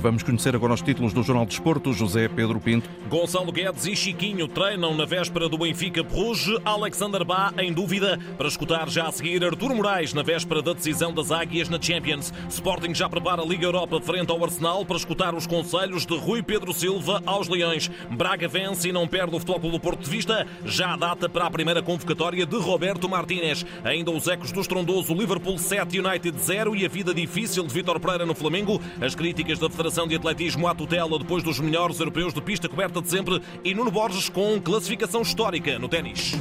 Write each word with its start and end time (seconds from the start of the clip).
Vamos 0.00 0.22
conhecer 0.22 0.56
agora 0.56 0.72
os 0.72 0.80
títulos 0.80 1.12
do 1.12 1.22
Jornal 1.22 1.44
de 1.44 1.50
Desporto. 1.50 1.92
José 1.92 2.26
Pedro 2.26 2.58
Pinto. 2.58 2.88
Gonçalo 3.10 3.52
Guedes 3.52 3.84
e 3.84 3.94
Chiquinho 3.94 4.48
treinam 4.48 4.96
na 4.96 5.04
véspera 5.04 5.46
do 5.46 5.58
Benfica 5.58 6.02
Bruges. 6.02 6.58
Alexander 6.64 7.22
Bá 7.22 7.52
em 7.58 7.70
dúvida. 7.70 8.18
Para 8.38 8.48
escutar 8.48 8.88
já 8.88 9.08
a 9.08 9.12
seguir 9.12 9.44
Artur 9.44 9.74
Moraes 9.74 10.14
na 10.14 10.22
véspera 10.22 10.62
da 10.62 10.72
decisão 10.72 11.12
das 11.12 11.30
Águias 11.30 11.68
na 11.68 11.80
Champions. 11.80 12.32
Sporting 12.48 12.94
já 12.94 13.10
prepara 13.10 13.42
a 13.42 13.44
Liga 13.44 13.66
Europa 13.66 14.00
frente 14.00 14.30
ao 14.30 14.42
Arsenal 14.42 14.86
para 14.86 14.96
escutar 14.96 15.34
os 15.34 15.46
conselhos 15.46 16.06
de 16.06 16.16
Rui 16.16 16.42
Pedro 16.42 16.72
Silva 16.72 17.22
aos 17.26 17.46
Leões. 17.46 17.90
Braga 18.10 18.48
vence 18.48 18.88
e 18.88 18.92
não 18.92 19.06
perde 19.06 19.36
o 19.36 19.38
Futebol 19.38 19.70
do 19.70 19.78
Porto 19.78 20.04
de 20.04 20.10
vista. 20.10 20.46
Já 20.64 20.94
a 20.94 20.96
data 20.96 21.28
para 21.28 21.44
a 21.44 21.50
primeira 21.50 21.82
convocatória 21.82 22.46
de 22.46 22.56
Roberto 22.56 23.06
Martínez. 23.06 23.66
Ainda 23.84 24.10
os 24.10 24.26
ecos 24.28 24.50
do 24.50 24.62
estrondoso 24.62 25.12
Liverpool 25.12 25.58
7 25.58 26.00
United 26.00 26.38
0 26.38 26.74
e 26.74 26.86
a 26.86 26.88
vida 26.88 27.12
difícil 27.12 27.66
de 27.66 27.74
Vitor 27.74 28.00
Pereira 28.00 28.24
no 28.24 28.34
Flamengo. 28.34 28.80
As 28.98 29.14
críticas 29.14 29.58
da 29.58 29.68
Federação 29.68 29.89
de 29.90 30.14
Atletismo 30.14 30.68
à 30.68 30.74
tutela 30.74 31.18
depois 31.18 31.42
dos 31.42 31.58
melhores 31.58 31.98
europeus 31.98 32.32
de 32.32 32.40
pista 32.40 32.68
coberta 32.68 33.02
de 33.02 33.10
sempre 33.10 33.42
e 33.64 33.74
Nuno 33.74 33.90
Borges 33.90 34.28
com 34.28 34.60
classificação 34.60 35.22
histórica 35.22 35.78
no 35.80 35.88
ténis. 35.88 36.34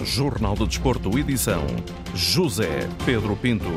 Jornal 0.00 0.56
do 0.56 0.66
Desporto, 0.66 1.16
edição 1.16 1.64
José 2.12 2.88
Pedro 3.06 3.36
Pinto. 3.36 3.70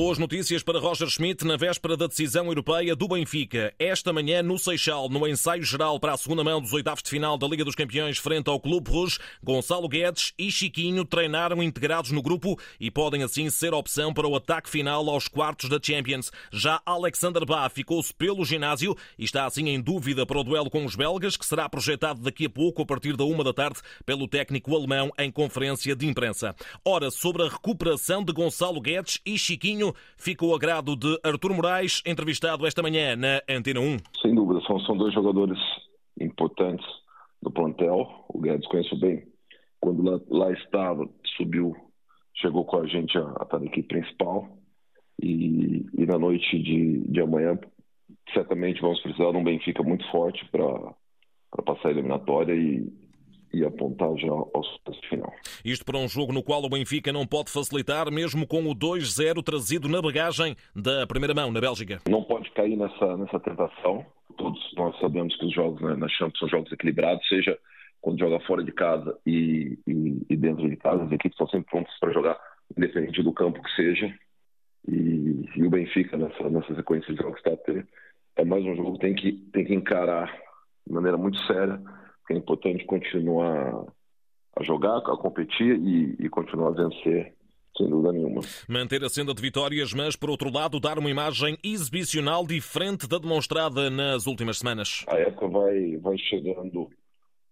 Boas 0.00 0.16
notícias 0.16 0.62
para 0.62 0.78
Roger 0.78 1.08
Schmidt 1.08 1.44
na 1.44 1.56
véspera 1.56 1.96
da 1.96 2.06
decisão 2.06 2.46
europeia 2.46 2.94
do 2.94 3.08
Benfica. 3.08 3.74
Esta 3.80 4.12
manhã, 4.12 4.44
no 4.44 4.56
Seixal, 4.56 5.08
no 5.08 5.26
ensaio 5.26 5.64
geral 5.64 5.98
para 5.98 6.12
a 6.12 6.16
segunda 6.16 6.44
mão 6.44 6.60
dos 6.60 6.72
oitavos 6.72 7.02
de 7.02 7.10
final 7.10 7.36
da 7.36 7.48
Liga 7.48 7.64
dos 7.64 7.74
Campeões 7.74 8.16
frente 8.16 8.48
ao 8.48 8.60
Clube 8.60 8.88
Rouge, 8.88 9.18
Gonçalo 9.42 9.88
Guedes 9.88 10.32
e 10.38 10.52
Chiquinho 10.52 11.04
treinaram 11.04 11.60
integrados 11.60 12.12
no 12.12 12.22
grupo 12.22 12.56
e 12.78 12.92
podem 12.92 13.24
assim 13.24 13.50
ser 13.50 13.74
opção 13.74 14.14
para 14.14 14.28
o 14.28 14.36
ataque 14.36 14.70
final 14.70 15.10
aos 15.10 15.26
quartos 15.26 15.68
da 15.68 15.80
Champions. 15.82 16.30
Já 16.52 16.80
Alexander 16.86 17.44
Bá 17.44 17.68
ficou-se 17.68 18.14
pelo 18.14 18.44
ginásio 18.44 18.96
e 19.18 19.24
está 19.24 19.46
assim 19.46 19.68
em 19.68 19.80
dúvida 19.80 20.24
para 20.24 20.38
o 20.38 20.44
duelo 20.44 20.70
com 20.70 20.84
os 20.84 20.94
belgas, 20.94 21.36
que 21.36 21.44
será 21.44 21.68
projetado 21.68 22.20
daqui 22.22 22.46
a 22.46 22.50
pouco, 22.50 22.82
a 22.82 22.86
partir 22.86 23.16
da 23.16 23.24
uma 23.24 23.42
da 23.42 23.52
tarde, 23.52 23.80
pelo 24.06 24.28
técnico 24.28 24.76
alemão 24.76 25.10
em 25.18 25.28
conferência 25.28 25.96
de 25.96 26.06
imprensa. 26.06 26.54
Ora, 26.84 27.10
sobre 27.10 27.42
a 27.42 27.48
recuperação 27.48 28.22
de 28.22 28.32
Gonçalo 28.32 28.80
Guedes 28.80 29.20
e 29.26 29.36
Chiquinho, 29.36 29.87
ficou 30.16 30.54
a 30.54 30.58
grado 30.58 30.96
de 30.96 31.18
Artur 31.24 31.54
Moraes, 31.54 32.02
entrevistado 32.06 32.66
esta 32.66 32.82
manhã 32.82 33.16
na 33.16 33.40
Antena 33.48 33.80
1. 33.80 33.96
Sem 34.22 34.34
dúvida, 34.34 34.60
são, 34.66 34.78
são 34.80 34.96
dois 34.96 35.12
jogadores 35.14 35.58
importantes 36.20 36.86
do 37.42 37.50
plantel. 37.50 38.24
O 38.28 38.40
Guedes 38.40 38.66
conheço 38.68 38.96
bem. 38.96 39.26
Quando 39.80 40.02
lá, 40.02 40.20
lá 40.28 40.52
estava, 40.52 41.08
subiu, 41.36 41.74
chegou 42.34 42.64
com 42.64 42.80
a 42.80 42.86
gente 42.86 43.16
a, 43.16 43.22
a 43.22 43.42
estar 43.44 43.58
na 43.58 43.66
equipe 43.66 43.88
principal. 43.88 44.48
E, 45.20 45.84
e 45.96 46.06
na 46.06 46.18
noite 46.18 46.58
de, 46.62 47.00
de 47.08 47.20
amanhã, 47.20 47.58
certamente 48.32 48.80
vamos 48.80 49.00
precisar 49.00 49.30
de 49.32 49.36
um 49.36 49.44
Benfica 49.44 49.82
muito 49.82 50.08
forte 50.10 50.44
para 50.50 51.62
passar 51.64 51.88
a 51.88 51.90
eliminatória 51.90 52.54
e, 52.54 52.86
e 53.52 53.64
apontar 53.64 54.14
já 54.16 54.30
ao 54.30 54.62
final. 55.08 55.32
Isto 55.64 55.84
para 55.84 55.98
um 55.98 56.08
jogo 56.08 56.32
no 56.32 56.42
qual 56.42 56.62
o 56.62 56.68
Benfica 56.68 57.12
não 57.12 57.26
pode 57.26 57.50
facilitar, 57.50 58.10
mesmo 58.10 58.46
com 58.46 58.64
o 58.64 58.74
2-0 58.74 59.42
trazido 59.42 59.88
na 59.88 60.02
bagagem 60.02 60.54
da 60.74 61.06
primeira 61.06 61.34
mão 61.34 61.50
na 61.50 61.60
Bélgica. 61.60 62.00
Não 62.08 62.22
pode 62.22 62.50
cair 62.50 62.76
nessa, 62.76 63.16
nessa 63.16 63.40
tentação. 63.40 64.04
Todos 64.36 64.60
nós 64.76 64.98
sabemos 65.00 65.36
que 65.36 65.46
os 65.46 65.54
jogos 65.54 65.80
né, 65.80 65.96
na 65.96 66.08
Champions 66.08 66.38
são 66.38 66.48
jogos 66.48 66.72
equilibrados, 66.72 67.26
seja 67.28 67.58
quando 68.00 68.18
joga 68.20 68.38
fora 68.40 68.62
de 68.62 68.72
casa 68.72 69.18
e, 69.26 69.78
e, 69.86 70.26
e 70.30 70.36
dentro 70.36 70.68
de 70.68 70.76
casa, 70.76 71.02
as 71.02 71.12
equipes 71.12 71.32
estão 71.32 71.48
sempre 71.48 71.70
prontas 71.70 71.98
para 71.98 72.12
jogar, 72.12 72.38
independente 72.76 73.22
do 73.22 73.32
campo 73.32 73.62
que 73.62 73.74
seja. 73.74 74.14
E, 74.86 75.48
e 75.56 75.64
o 75.64 75.70
Benfica, 75.70 76.16
nessa, 76.16 76.48
nessa 76.48 76.74
sequência 76.74 77.12
de 77.12 77.20
jogos, 77.20 77.38
está 77.38 77.50
é 78.36 78.44
mais 78.44 78.64
um 78.64 78.76
jogo 78.76 78.92
que 78.94 79.00
tem 79.00 79.14
que, 79.14 79.32
tem 79.52 79.64
que 79.64 79.74
encarar 79.74 80.32
de 80.86 80.92
maneira 80.94 81.18
muito 81.18 81.38
séria 81.46 81.80
é 82.32 82.36
importante 82.36 82.84
continuar 82.84 83.86
a 84.56 84.62
jogar, 84.62 84.98
a 84.98 85.16
competir 85.16 85.78
e, 85.78 86.16
e 86.18 86.28
continuar 86.28 86.68
a 86.68 86.82
vencer 86.82 87.34
sem 87.76 87.88
dúvida 87.88 88.12
nenhuma. 88.12 88.40
Manter 88.68 89.04
a 89.04 89.08
senda 89.08 89.32
de 89.32 89.40
vitórias, 89.40 89.94
mas 89.94 90.16
por 90.16 90.30
outro 90.30 90.50
lado 90.50 90.80
dar 90.80 90.98
uma 90.98 91.10
imagem 91.10 91.56
exibicional 91.62 92.44
diferente 92.44 93.08
da 93.08 93.18
demonstrada 93.18 93.88
nas 93.88 94.26
últimas 94.26 94.58
semanas. 94.58 95.04
A 95.08 95.16
época 95.16 95.46
vai, 95.46 95.96
vai 95.98 96.18
chegando 96.18 96.90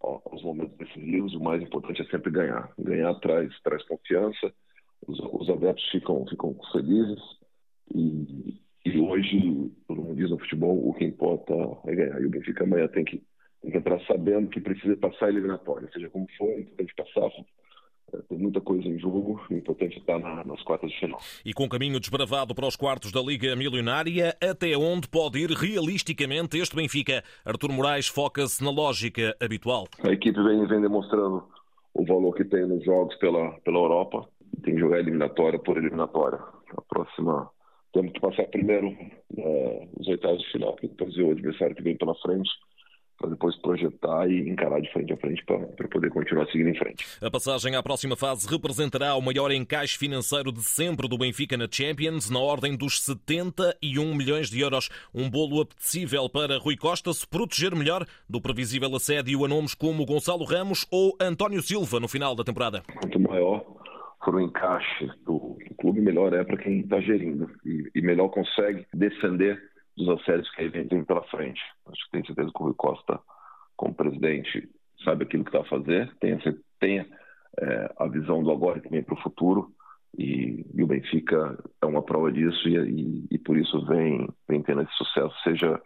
aos 0.01 0.43
momentos 0.43 0.77
decisivos, 0.77 1.35
o 1.35 1.41
mais 1.41 1.63
importante 1.63 2.03
é 2.03 2.05
sempre 2.07 2.31
ganhar. 2.31 2.71
Ganhar 2.79 3.15
traz, 3.21 3.53
traz 3.63 3.83
confiança, 3.85 4.53
os, 5.07 5.19
os 5.33 5.49
adeptos 5.49 5.89
ficam, 5.91 6.27
ficam 6.27 6.57
felizes 6.73 7.23
e, 7.95 8.61
e 8.85 9.01
hoje, 9.01 9.71
todo 9.87 10.03
mundo 10.03 10.17
diz 10.17 10.31
no 10.31 10.39
futebol, 10.39 10.89
o 10.89 10.95
que 10.95 11.05
importa 11.05 11.55
é 11.87 11.95
ganhar. 11.95 12.21
E 12.21 12.27
o 12.27 12.31
Benfica 12.31 12.65
amanhã 12.65 12.89
tem 12.89 13.05
que 13.05 13.17
tem 13.17 13.23
que 13.23 13.27
entrar 13.75 14.01
sabendo 14.07 14.49
que 14.49 14.61
precisa 14.61 14.97
passar 14.97 15.27
a 15.27 15.29
eliminatória, 15.31 15.89
seja 15.93 16.09
como 16.11 16.27
for, 16.37 16.49
é 16.51 16.61
importante 16.61 16.95
passar. 16.95 17.31
É, 18.13 18.19
tem 18.29 18.39
muita 18.39 18.61
coisa 18.61 18.87
em 18.87 18.99
jogo, 18.99 19.41
é 19.51 19.55
importante 19.55 19.99
estar 19.99 20.19
na, 20.19 20.45
nas 20.45 20.63
quartas 20.63 20.91
de 20.91 20.99
final. 21.01 21.19
E 21.45 21.53
com 21.53 21.69
caminho 21.69 21.99
desbravado 21.99 22.55
para 22.55 22.67
os 22.67 22.77
quartos 22.77 23.11
da 23.11 23.21
Liga 23.21 23.57
Milionária, 23.57 24.37
até 24.41 24.77
onde 24.77 25.09
pode 25.09 25.41
ir 25.41 25.51
realisticamente 25.51 26.59
este 26.59 26.77
Benfica? 26.77 27.25
Artur 27.45 27.73
Moraes 27.73 28.07
foca-se 28.07 28.63
na 28.63 28.71
lógica 28.71 29.37
habitual. 29.41 29.87
A 30.05 30.11
equipe 30.11 30.41
vem, 30.41 30.67
vem 30.67 30.81
demonstrando 30.81 31.45
o 31.95 32.05
valor 32.05 32.35
que 32.35 32.45
tem 32.45 32.67
nos 32.67 32.85
jogos 32.85 33.17
pela, 33.17 33.53
pela 33.61 33.79
Europa. 33.79 34.29
Tem 34.63 34.75
que 34.75 34.81
jogar 34.81 35.01
eliminatória 35.01 35.59
por 35.59 35.77
eliminatória. 35.77 36.39
A 36.77 36.83
próxima 36.83 37.51
temos 37.93 38.13
que 38.13 38.21
passar 38.21 38.45
primeiro 38.45 38.95
os 39.99 40.07
oitavos 40.07 40.41
de 40.43 40.53
final, 40.53 40.77
depois 40.81 41.17
o 41.17 41.31
adversário 41.31 41.75
que 41.75 41.83
vem 41.83 41.97
pela 41.97 42.15
frente 42.17 42.51
para 43.19 43.31
depois 43.31 43.57
projetar 43.57 44.29
e 44.31 44.49
encarar 44.49 44.81
de 44.81 44.93
frente 44.93 45.13
a 45.13 45.17
frente 45.17 45.45
para 45.45 45.89
poder 45.89 46.11
continuar 46.11 46.47
seguindo 46.47 46.71
em 46.71 46.75
frente. 46.75 47.05
A 47.21 47.31
passagem 47.31 47.75
à 47.75 47.83
próxima 47.83 48.17
fase 48.17 48.49
representará 48.49 49.15
o 49.15 49.23
maior 49.23 49.51
encaixe 49.51 49.99
financeiro 49.99 50.53
de 50.53 50.63
sempre 50.63 51.09
do 51.09 51.19
Benfica 51.19 51.57
na 51.57 51.67
Champions, 51.71 52.31
na 52.31 52.39
ordem 52.39 52.77
dos 52.77 53.03
71 53.03 54.15
milhões 54.15 54.51
de 54.51 54.61
euros. 54.61 54.89
Um 55.15 55.31
bolo 55.31 55.61
apetecível 55.61 56.29
para 56.29 56.59
Rui 56.59 56.77
Costa 56.77 57.13
se 57.13 57.27
proteger 57.27 57.75
melhor 57.75 58.07
do 58.29 58.41
previsível 58.41 58.95
assédio 58.95 59.45
a 59.45 59.49
nomes 59.49 59.75
como 59.75 60.05
Gonçalo 60.05 60.45
Ramos 60.45 60.87
ou 60.91 61.17
António 61.21 61.63
Silva 61.63 61.99
no 62.01 62.09
final 62.09 62.35
da 62.35 62.45
temporada. 62.45 62.83
Quanto 63.01 63.19
maior 63.21 63.65
for 64.25 64.35
o 64.35 64.41
encaixe 64.41 65.11
do 65.25 65.57
clube, 65.79 66.01
melhor 66.01 66.33
é 66.33 66.43
para 66.43 66.57
quem 66.57 66.81
está 66.81 67.01
gerindo 67.01 67.49
e, 67.65 67.91
e 67.95 68.03
melhor 68.03 68.29
consegue 68.29 68.85
defender 68.93 69.61
dos 69.97 70.09
assédios 70.21 70.51
que 70.51 70.69
vem 70.69 71.05
pela 71.05 71.23
frente. 71.25 71.61
Acho 71.87 72.05
que 72.05 72.11
tenho 72.13 72.27
certeza 72.27 72.51
que 72.55 72.63
o 72.63 72.67
Rui 72.67 72.75
Costa, 72.75 73.21
como 73.77 73.95
presidente, 73.95 74.69
sabe 75.05 75.25
aquilo 75.25 75.45
que 75.45 75.51
está 75.51 75.61
a 75.61 75.69
fazer, 75.69 76.15
tenha, 76.21 76.39
tenha 76.79 77.07
é, 77.59 77.95
a 77.99 78.07
visão 78.07 78.43
do 78.43 78.51
agora 78.51 78.79
e 78.79 78.83
também 78.83 79.03
para 79.03 79.15
o 79.15 79.23
futuro. 79.23 79.73
E, 80.19 80.65
e, 80.75 80.83
o 80.83 80.87
Benfica 80.87 81.59
é 81.83 81.87
uma 81.87 82.03
prova 82.03 82.33
disso 82.33 82.69
e, 82.69 82.77
e, 82.77 83.27
e 83.31 83.39
por 83.39 83.57
isso 83.57 83.85
vem, 83.87 84.29
vem 84.49 84.63
tendo 84.63 84.83
esse 84.83 84.93
sucesso, 84.95 85.35
seja 85.43 85.81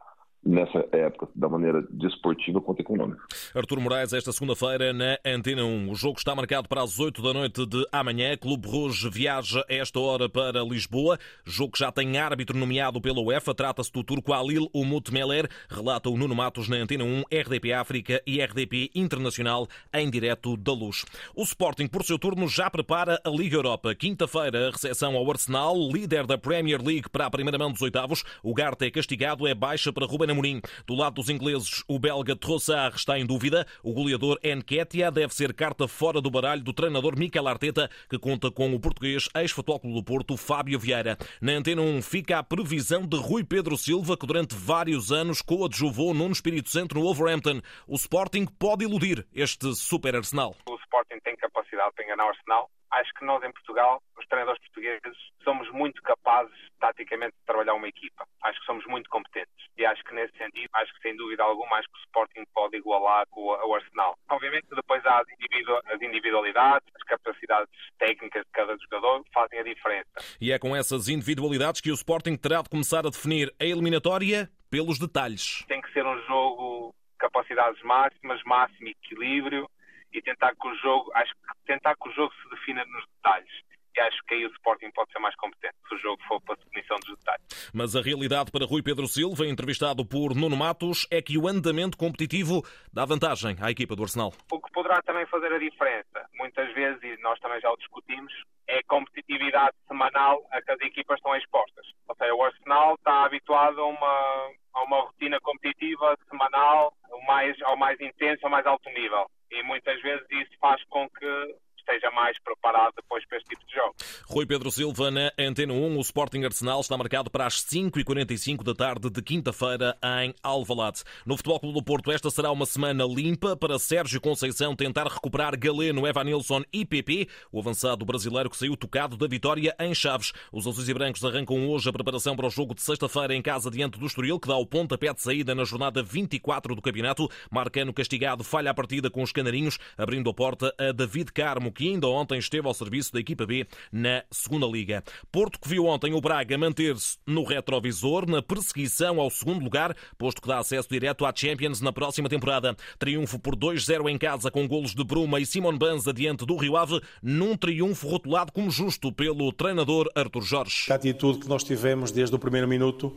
nessa 0.45 0.87
época, 0.93 1.29
da 1.35 1.49
maneira 1.49 1.83
desportiva 1.91 2.61
quanto 2.61 2.81
econômica. 2.81 3.23
Artur 3.55 3.81
Moraes, 3.81 4.13
esta 4.13 4.33
segunda-feira 4.33 4.93
na 4.93 5.19
Antena 5.25 5.65
1. 5.65 5.91
O 5.91 5.95
jogo 5.95 6.19
está 6.19 6.35
marcado 6.35 6.69
para 6.69 6.83
as 6.83 6.99
8 6.99 7.23
da 7.23 7.33
noite 7.35 7.67
de 7.67 7.87
amanhã. 7.93 8.37
Clube 8.37 8.67
Rouge 8.67 9.09
viaja 9.11 9.65
a 9.69 9.75
esta 9.75 10.01
hora 10.01 10.29
para 10.29 10.63
Lisboa. 10.63 11.19
Jogo 11.45 11.73
que 11.73 11.79
já 11.79 11.93
tem 11.93 12.17
árbitro 12.19 12.57
nomeado 12.57 13.01
pela 13.01 13.21
UEFA. 13.21 13.55
Trata-se 13.55 13.93
do 13.93 14.03
turco 14.03 14.33
Alil 14.33 14.69
Umut 14.75 15.13
Meler. 15.13 15.49
Relata 15.69 16.09
o 16.09 16.17
Nuno 16.17 16.35
Matos 16.35 16.69
na 16.69 16.77
Antena 16.77 17.05
1, 17.05 17.25
RDP 17.33 17.73
África 17.73 18.23
e 18.27 18.43
RDP 18.43 18.91
Internacional 18.95 19.67
em 19.93 20.11
direto 20.11 20.57
da 20.57 20.73
Luz. 20.73 21.05
O 21.35 21.43
Sporting, 21.43 21.87
por 21.87 22.03
seu 22.03 22.19
turno, 22.19 22.49
já 22.49 22.71
prepara 22.71 23.21
a 23.25 23.29
Liga 23.29 23.57
Europa. 23.57 23.95
Quinta-feira, 23.95 24.69
a 24.69 24.71
recepção 24.71 25.17
ao 25.17 25.31
Arsenal, 25.31 25.77
líder 25.93 26.27
da 26.27 26.39
Premier 26.39 26.81
League 26.83 27.11
para 27.11 27.27
a 27.27 27.31
primeira 27.31 27.59
mão 27.59 27.71
dos 27.71 27.83
oitavos. 27.83 28.25
O 28.43 28.55
Garte 28.55 28.87
é 28.87 28.91
castigado, 28.91 29.47
é 29.47 29.55
baixa 29.55 29.93
para 29.93 30.07
Ruben 30.07 30.30
Amorim. 30.31 30.61
Do 30.87 30.95
lado 30.95 31.15
dos 31.15 31.29
ingleses, 31.29 31.85
o 31.87 31.99
belga 31.99 32.35
Trossard 32.35 32.97
está 32.97 33.19
em 33.19 33.27
dúvida. 33.27 33.67
O 33.83 33.93
goleador 33.93 34.39
Enquetia 34.43 35.11
deve 35.11 35.35
ser 35.35 35.53
carta 35.53 35.87
fora 35.87 36.21
do 36.21 36.31
baralho 36.31 36.63
do 36.63 36.73
treinador 36.73 37.19
Mikel 37.19 37.47
Arteta, 37.47 37.91
que 38.09 38.19
conta 38.19 38.51
com 38.51 38.75
o 38.75 38.81
português 38.81 39.29
ex-futebol 39.37 39.81
do 39.83 40.03
Porto, 40.03 40.37
Fábio 40.37 40.79
Vieira. 40.79 41.19
Na 41.41 41.53
Antena 41.53 41.83
1 41.83 42.01
fica 42.03 42.39
a 42.39 42.43
previsão 42.43 43.07
de 43.07 43.17
Rui 43.17 43.45
Pedro 43.45 43.77
Silva, 43.77 44.17
que 44.17 44.27
durante 44.27 44.55
vários 44.55 45.13
anos 45.13 45.43
coadjuvou 45.43 46.15
no 46.15 46.31
Espírito 46.31 46.71
Santo 46.71 46.95
no 46.95 47.03
Wolverhampton. 47.03 47.61
O 47.87 47.97
Sporting 47.97 48.47
pode 48.47 48.85
iludir 48.85 49.27
este 49.35 49.75
super 49.75 50.17
Arsenal. 50.17 50.57
O 50.67 50.77
Sporting 50.77 51.21
tem 51.23 51.37
capacidade 51.37 51.50
para 51.95 52.05
enganar 52.05 52.27
o 52.27 52.29
Arsenal. 52.29 52.71
Acho 52.91 53.13
que 53.15 53.25
nós 53.25 53.43
em 53.45 53.53
Portugal, 53.53 54.03
os 54.19 54.27
treinadores 54.27 54.61
portugueses, 54.63 55.17
somos 55.45 55.71
muito 55.71 56.03
capazes 56.03 56.53
taticamente 56.81 57.33
de 57.39 57.47
trabalhar 57.47 57.75
uma 57.75 57.87
equipa. 57.87 58.27
Acho 58.43 58.59
que 58.59 58.67
somos 58.67 58.85
muito 58.87 59.09
competentes. 59.09 59.65
E 59.79 59.87
acho 59.87 60.03
que 60.03 60.13
nesse 60.13 60.37
sentido, 60.37 60.69
acho 60.75 60.93
que 60.95 61.01
sem 61.01 61.17
dúvida 61.17 61.45
alguma, 61.45 61.77
acho 61.77 61.89
que 61.89 61.99
o 61.99 62.03
Sporting 62.03 62.45
pode 62.53 62.77
igualar 62.77 63.25
com 63.31 63.43
o 63.43 63.75
Arsenal. 63.75 64.17
Obviamente 64.29 64.67
depois 64.75 65.07
há 65.07 65.21
as 65.21 66.03
individualidades, 66.03 66.89
as 66.97 67.03
capacidades 67.05 67.71
técnicas 67.97 68.43
de 68.45 68.51
cada 68.53 68.77
jogador 68.77 69.23
que 69.23 69.31
fazem 69.33 69.61
a 69.61 69.63
diferença. 69.63 70.11
E 70.41 70.51
é 70.51 70.59
com 70.59 70.75
essas 70.75 71.09
individualidades 71.09 71.81
que 71.81 71.93
o 71.93 71.95
Sporting 71.95 72.37
terá 72.37 72.61
de 72.61 72.69
começar 72.69 73.07
a 73.07 73.11
definir 73.11 73.55
a 73.61 73.65
eliminatória 73.65 74.51
pelos 74.69 74.99
detalhes. 74.99 75.65
Tem 75.69 75.81
que 75.81 75.93
ser 75.93 76.05
um 76.05 76.21
jogo 76.27 76.93
capacidades 77.21 77.81
máximas, 77.83 78.43
máximo 78.45 78.89
equilíbrio 78.89 79.69
e 80.13 80.23
tentar 80.23 80.55
que 80.55 80.69
o 80.69 80.75
jogo, 80.77 81.11
acho 81.15 81.33
que 81.33 81.67
tentar 81.67 81.95
que 81.97 82.09
o 82.09 82.13
jogo 82.13 82.33
se 82.43 82.51
defina 82.51 82.85
nos 82.85 83.05
detalhes. 83.17 83.71
E 83.97 84.01
acho 84.01 84.19
que 84.27 84.35
aí 84.35 84.47
o 84.47 84.51
Sporting 84.53 84.91
pode 84.93 85.11
ser 85.13 85.19
mais 85.19 85.35
competente 85.37 85.75
se 85.89 85.95
o 85.95 85.99
jogo 85.99 86.23
for 86.29 86.41
para 86.43 86.55
a 86.55 86.59
definição 86.59 86.97
dos 87.01 87.19
detalhes. 87.19 87.71
Mas 87.75 87.97
a 87.97 88.01
realidade 88.01 88.51
para 88.51 88.65
Rui 88.65 88.83
Pedro 88.83 89.09
Silva, 89.09 89.47
entrevistado 89.47 90.07
por 90.07 90.35
Nuno 90.35 90.57
Matos, 90.57 91.07
é 91.11 91.21
que 91.21 91.37
o 91.37 91.49
andamento 91.49 91.99
competitivo 91.99 92.63
dá 92.93 93.05
vantagem 93.05 93.57
à 93.61 93.71
equipa 93.71 93.97
do 93.97 94.03
Arsenal. 94.03 94.33
O 94.53 94.61
que 94.61 94.73
poderá 94.73 95.03
também 95.03 95.27
fazer 95.27 95.53
a 95.53 95.59
diferença, 95.59 96.25
muitas 96.35 96.73
vezes, 96.73 97.03
e 97.03 97.21
nós 97.21 97.39
também 97.41 97.61
já 97.61 97.71
o 97.71 97.77
discutimos, 97.77 98.33
é 98.69 98.79
a 98.79 98.85
competitividade 98.85 99.77
semanal 99.89 100.47
a 100.53 100.63
que 100.63 100.71
as 100.71 100.81
equipas 100.81 101.19
estão 101.19 101.35
expostas. 101.35 101.87
Ou 102.09 102.15
seja, 102.15 102.35
o 102.35 102.45
Arsenal 102.45 102.95
está 102.95 103.25
habituado 103.25 103.81
a 103.81 103.87
uma, 103.87 104.51
a 104.75 104.83
uma 104.85 105.01
rotina 105.03 105.41
competitiva 105.41 106.17
semanal, 106.31 106.95
ao 107.11 107.21
mais, 107.23 107.61
ao 107.63 107.77
mais 107.77 108.01
intenso, 108.01 108.45
ao 108.45 108.51
mais 108.51 108.65
alto 108.67 108.89
nível. 108.91 109.27
E 109.51 109.63
muitas 109.65 110.01
vezes 110.03 110.27
isso 110.31 110.59
faz 110.61 110.83
com 110.85 111.09
que 111.11 111.57
esteja 111.91 112.11
mais 112.13 112.39
preparado 112.41 112.95
depois 112.97 113.27
para 113.27 113.39
este 113.39 113.51
tipo 113.51 113.67
de 113.67 113.75
jogo. 113.75 113.95
Rui 114.27 114.47
Pedro 114.47 114.71
Silva, 114.71 115.11
na 115.11 115.33
Antena 115.39 115.73
1, 115.73 115.99
o 115.99 116.01
Sporting 116.01 116.45
Arsenal 116.45 116.81
está 116.81 116.97
marcado 116.97 117.31
para 117.31 117.47
as 117.47 117.57
5h45 117.65 118.63
da 118.63 118.75
tarde 118.75 119.11
de 119.11 119.21
quinta-feira 119.23 119.97
em 120.23 120.33
Alvalade. 120.43 121.03
No 121.27 121.37
Futebol 121.37 121.59
Clube 121.59 121.75
do 121.75 121.85
Porto, 121.85 122.13
esta 122.13 122.31
será 122.31 122.53
uma 122.53 122.65
semana 122.65 123.05
limpa 123.05 123.57
para 123.57 123.79
Sérgio 123.79 124.21
Conceição 124.21 124.77
tentar 124.77 125.09
recuperar 125.09 125.59
Galeno, 125.59 126.07
Evanilson 126.07 126.63
e 126.73 126.87
PP, 126.87 127.29
o 127.51 127.59
avançado 127.59 128.05
brasileiro 128.05 128.49
que 128.49 128.57
saiu 128.57 128.77
tocado 128.77 129.17
da 129.17 129.27
vitória 129.27 129.75
em 129.81 129.95
Chaves. 129.95 130.33
Os 130.53 130.67
azuis 130.67 130.89
e 130.89 130.95
brancos 130.95 131.25
arrancam 131.25 131.69
hoje 131.69 131.89
a 131.89 131.93
preparação 131.93 132.37
para 132.37 132.47
o 132.47 132.51
jogo 132.51 132.75
de 132.75 132.83
sexta-feira 132.83 133.35
em 133.35 133.43
casa 133.43 133.71
diante 133.71 133.99
do 133.99 134.07
Estoril, 134.07 134.39
que 134.39 134.49
dá 134.49 134.57
o 134.57 134.67
pontapé 134.67 135.13
de 135.13 135.21
saída 135.21 135.55
na 135.55 135.65
jornada 135.65 136.03
24 136.03 136.75
do 136.75 136.83
campeonato. 136.83 137.29
Marcano 137.51 137.93
castigado 137.93 138.45
falha 138.45 138.71
a 138.71 138.75
partida 138.75 139.11
com 139.11 139.23
os 139.23 139.33
canarinhos, 139.33 139.79
abrindo 139.99 140.31
a 140.31 140.35
porta 140.35 140.73
a 140.79 140.93
David 140.93 141.33
Carmo, 141.33 141.73
que 141.73 141.80
ainda 141.89 142.07
ontem 142.09 142.39
esteve 142.39 142.67
ao 142.67 142.75
serviço 142.75 143.13
da 143.13 143.21
equipa 143.21 143.47
B 143.47 143.67
na 143.93 144.23
segunda 144.31 144.67
Liga. 144.67 145.03
Porto 145.31 145.59
que 145.61 145.69
viu 145.69 145.87
ontem 145.87 146.13
o 146.13 146.21
Braga 146.21 146.57
manter-se 146.59 147.19
no 147.27 147.45
retrovisor, 147.45 148.29
na 148.29 148.43
perseguição 148.43 149.21
ao 149.21 149.31
segundo 149.31 149.63
lugar, 149.63 149.95
posto 150.19 150.43
que 150.43 150.49
dá 150.49 150.59
acesso 150.59 150.89
direto 150.89 151.25
à 151.25 151.33
Champions 151.35 151.81
na 151.81 151.93
próxima 151.93 152.29
temporada. 152.29 152.77
Triunfo 152.99 153.39
por 153.39 153.57
2-0 153.57 154.11
em 154.11 154.19
casa 154.19 154.51
com 154.51 154.67
golos 154.67 154.95
de 154.95 155.05
Bruma 155.05 155.41
e 155.41 155.47
Simon 155.47 155.77
Banza 155.77 156.13
diante 156.13 156.45
do 156.45 156.57
Rio 156.57 156.77
Ave, 156.77 157.01
num 157.23 157.57
triunfo 157.57 158.09
rotulado 158.09 158.53
como 158.53 158.71
justo 158.71 159.13
pelo 159.13 159.53
treinador 159.53 160.11
Artur 160.15 160.43
Jorge. 160.43 160.91
A 160.91 160.95
atitude 160.95 161.41
que 161.41 161.49
nós 161.49 161.65
tivemos 161.65 162.11
desde 162.11 162.35
o 162.35 162.39
primeiro 162.39 162.69
minuto 162.69 163.15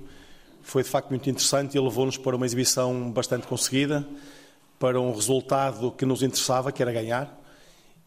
foi 0.62 0.81
de 0.81 0.89
facto 0.89 1.10
muito 1.10 1.30
interessante 1.30 1.77
e 1.77 1.80
levou-nos 1.80 2.18
para 2.18 2.36
uma 2.36 2.45
exibição 2.45 3.12
bastante 3.12 3.45
conseguida, 3.45 4.07
para 4.80 5.00
um 5.00 5.13
resultado 5.13 5.92
que 5.92 6.06
nos 6.06 6.24
interessava, 6.24 6.71
que 6.71 6.81
era 6.81 6.92
ganhar 6.92 7.42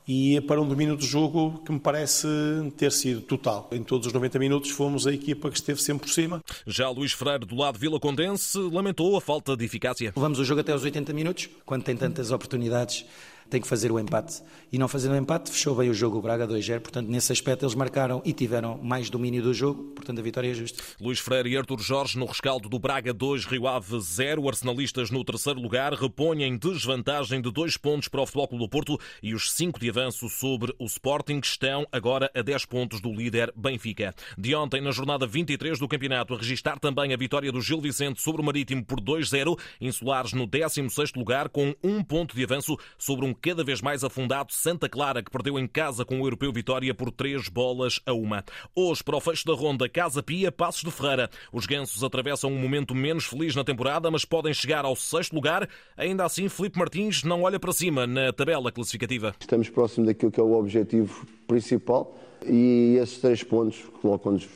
e 0.06 0.40
para 0.42 0.60
um 0.60 0.68
domínio 0.68 0.96
do 0.96 1.04
jogo 1.04 1.62
que 1.64 1.72
me 1.72 1.80
parece 1.80 2.28
ter 2.76 2.92
sido 2.92 3.20
total. 3.20 3.68
Em 3.72 3.82
todos 3.82 4.06
os 4.06 4.12
90 4.12 4.38
minutos 4.38 4.70
fomos 4.70 5.06
a 5.06 5.12
equipa 5.12 5.50
que 5.50 5.56
esteve 5.56 5.80
sempre 5.80 6.06
por 6.06 6.12
cima. 6.12 6.42
Já 6.66 6.88
Luís 6.88 7.12
Freire, 7.12 7.44
do 7.44 7.56
lado 7.56 7.78
Vila 7.78 7.98
Condense, 7.98 8.58
lamentou 8.58 9.16
a 9.16 9.20
falta 9.20 9.56
de 9.56 9.64
eficácia. 9.64 10.12
Levamos 10.14 10.38
o 10.38 10.44
jogo 10.44 10.60
até 10.60 10.72
aos 10.72 10.84
80 10.84 11.12
minutos, 11.12 11.48
quando 11.64 11.82
tem 11.82 11.96
tantas 11.96 12.30
oportunidades 12.30 13.04
tem 13.48 13.60
que 13.60 13.68
fazer 13.68 13.92
o 13.92 13.98
empate. 13.98 14.42
E 14.72 14.78
não 14.78 14.88
fazendo 14.88 15.12
o 15.12 15.16
empate, 15.16 15.50
fechou 15.50 15.74
bem 15.74 15.88
o 15.88 15.94
jogo 15.94 16.18
o 16.18 16.22
Braga 16.22 16.46
2-0. 16.46 16.80
Portanto, 16.80 17.08
nesse 17.08 17.32
aspecto, 17.32 17.64
eles 17.64 17.74
marcaram 17.74 18.22
e 18.24 18.32
tiveram 18.32 18.78
mais 18.78 19.08
domínio 19.10 19.42
do 19.42 19.54
jogo. 19.54 19.84
Portanto, 19.94 20.18
a 20.18 20.22
vitória 20.22 20.50
é 20.50 20.54
justa. 20.54 20.82
Luís 21.00 21.18
Freire 21.18 21.50
e 21.50 21.56
Artur 21.56 21.80
Jorge 21.80 22.18
no 22.18 22.26
rescaldo 22.26 22.68
do 22.68 22.78
Braga 22.78 23.12
2, 23.12 23.44
Rio 23.44 23.66
Ave 23.66 24.00
0. 24.00 24.48
Arsenalistas 24.48 25.10
no 25.10 25.24
terceiro 25.24 25.60
lugar 25.60 25.92
repõem 25.92 26.56
desvantagem 26.58 27.40
de 27.40 27.50
dois 27.50 27.76
pontos 27.76 28.08
para 28.08 28.20
o 28.20 28.26
Futebol 28.26 28.48
Clube 28.48 28.64
do 28.64 28.68
Porto 28.68 28.98
e 29.22 29.34
os 29.34 29.52
cinco 29.52 29.78
de 29.78 29.88
avanço 29.88 30.28
sobre 30.28 30.74
o 30.78 30.84
Sporting 30.84 31.40
estão 31.42 31.86
agora 31.90 32.30
a 32.34 32.42
10 32.42 32.66
pontos 32.66 33.00
do 33.00 33.12
líder 33.12 33.52
Benfica. 33.56 34.14
De 34.36 34.54
ontem, 34.54 34.80
na 34.80 34.90
jornada 34.90 35.26
23 35.26 35.78
do 35.78 35.88
campeonato, 35.88 36.34
a 36.34 36.38
registrar 36.38 36.78
também 36.78 37.12
a 37.12 37.16
vitória 37.16 37.50
do 37.50 37.60
Gil 37.60 37.80
Vicente 37.80 38.20
sobre 38.20 38.42
o 38.42 38.44
Marítimo 38.44 38.84
por 38.84 39.00
2-0. 39.00 39.58
Insulares 39.80 40.32
no 40.32 40.46
16 40.46 41.14
lugar 41.14 41.48
com 41.48 41.74
um 41.82 42.02
ponto 42.02 42.34
de 42.34 42.44
avanço 42.44 42.76
sobre 42.98 43.24
um 43.24 43.32
cada 43.40 43.62
vez 43.62 43.80
mais 43.80 44.02
afundado 44.02 44.52
Santa 44.52 44.88
Clara, 44.88 45.22
que 45.22 45.30
perdeu 45.30 45.58
em 45.58 45.66
casa 45.66 46.04
com 46.04 46.20
o 46.20 46.26
Europeu 46.26 46.52
Vitória 46.52 46.94
por 46.94 47.10
três 47.10 47.48
bolas 47.48 48.00
a 48.06 48.12
uma. 48.12 48.44
Hoje, 48.74 49.04
para 49.04 49.16
o 49.16 49.20
fecho 49.20 49.46
da 49.46 49.54
ronda, 49.54 49.88
Casa 49.88 50.22
Pia, 50.22 50.50
Passos 50.50 50.82
de 50.82 50.90
Ferreira. 50.90 51.30
Os 51.52 51.66
gansos 51.66 52.02
atravessam 52.02 52.50
um 52.50 52.58
momento 52.58 52.94
menos 52.94 53.26
feliz 53.26 53.54
na 53.54 53.62
temporada, 53.62 54.10
mas 54.10 54.24
podem 54.24 54.52
chegar 54.52 54.84
ao 54.84 54.96
sexto 54.96 55.34
lugar. 55.34 55.68
Ainda 55.96 56.24
assim, 56.24 56.48
Felipe 56.48 56.78
Martins 56.78 57.22
não 57.22 57.42
olha 57.42 57.60
para 57.60 57.72
cima 57.72 58.06
na 58.06 58.32
tabela 58.32 58.72
classificativa. 58.72 59.34
Estamos 59.38 59.68
próximo 59.68 60.06
daquilo 60.06 60.32
que 60.32 60.40
é 60.40 60.42
o 60.42 60.52
objetivo 60.52 61.26
principal 61.46 62.16
e 62.44 62.96
esses 63.00 63.18
três 63.18 63.42
pontos 63.42 63.84
colocam-nos 64.00 64.48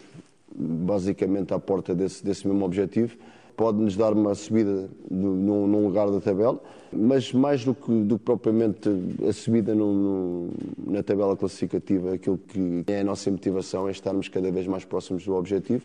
basicamente 0.52 1.54
à 1.54 1.58
porta 1.58 1.94
desse, 1.94 2.24
desse 2.24 2.46
mesmo 2.46 2.64
objetivo 2.64 3.16
pode-nos 3.50 3.96
dar 3.96 4.12
uma 4.12 4.34
subida 4.34 4.88
num, 5.10 5.66
num, 5.66 5.86
lugar 5.86 6.10
da 6.10 6.20
tabela, 6.20 6.60
mas 6.92 7.32
mais 7.32 7.64
do 7.64 7.74
que, 7.74 7.90
do 8.02 8.18
que 8.18 8.24
propriamente 8.24 8.88
a 9.28 9.32
subida 9.32 9.74
no, 9.74 9.92
no, 9.92 10.50
na 10.86 11.02
tabela 11.02 11.36
classificativa, 11.36 12.14
aquilo 12.14 12.38
que 12.38 12.84
é 12.86 13.00
a 13.00 13.04
nossa 13.04 13.30
motivação 13.30 13.88
é 13.88 13.90
estarmos 13.90 14.28
cada 14.28 14.50
vez 14.50 14.66
mais 14.66 14.84
próximos 14.84 15.24
do 15.24 15.34
objetivo 15.34 15.82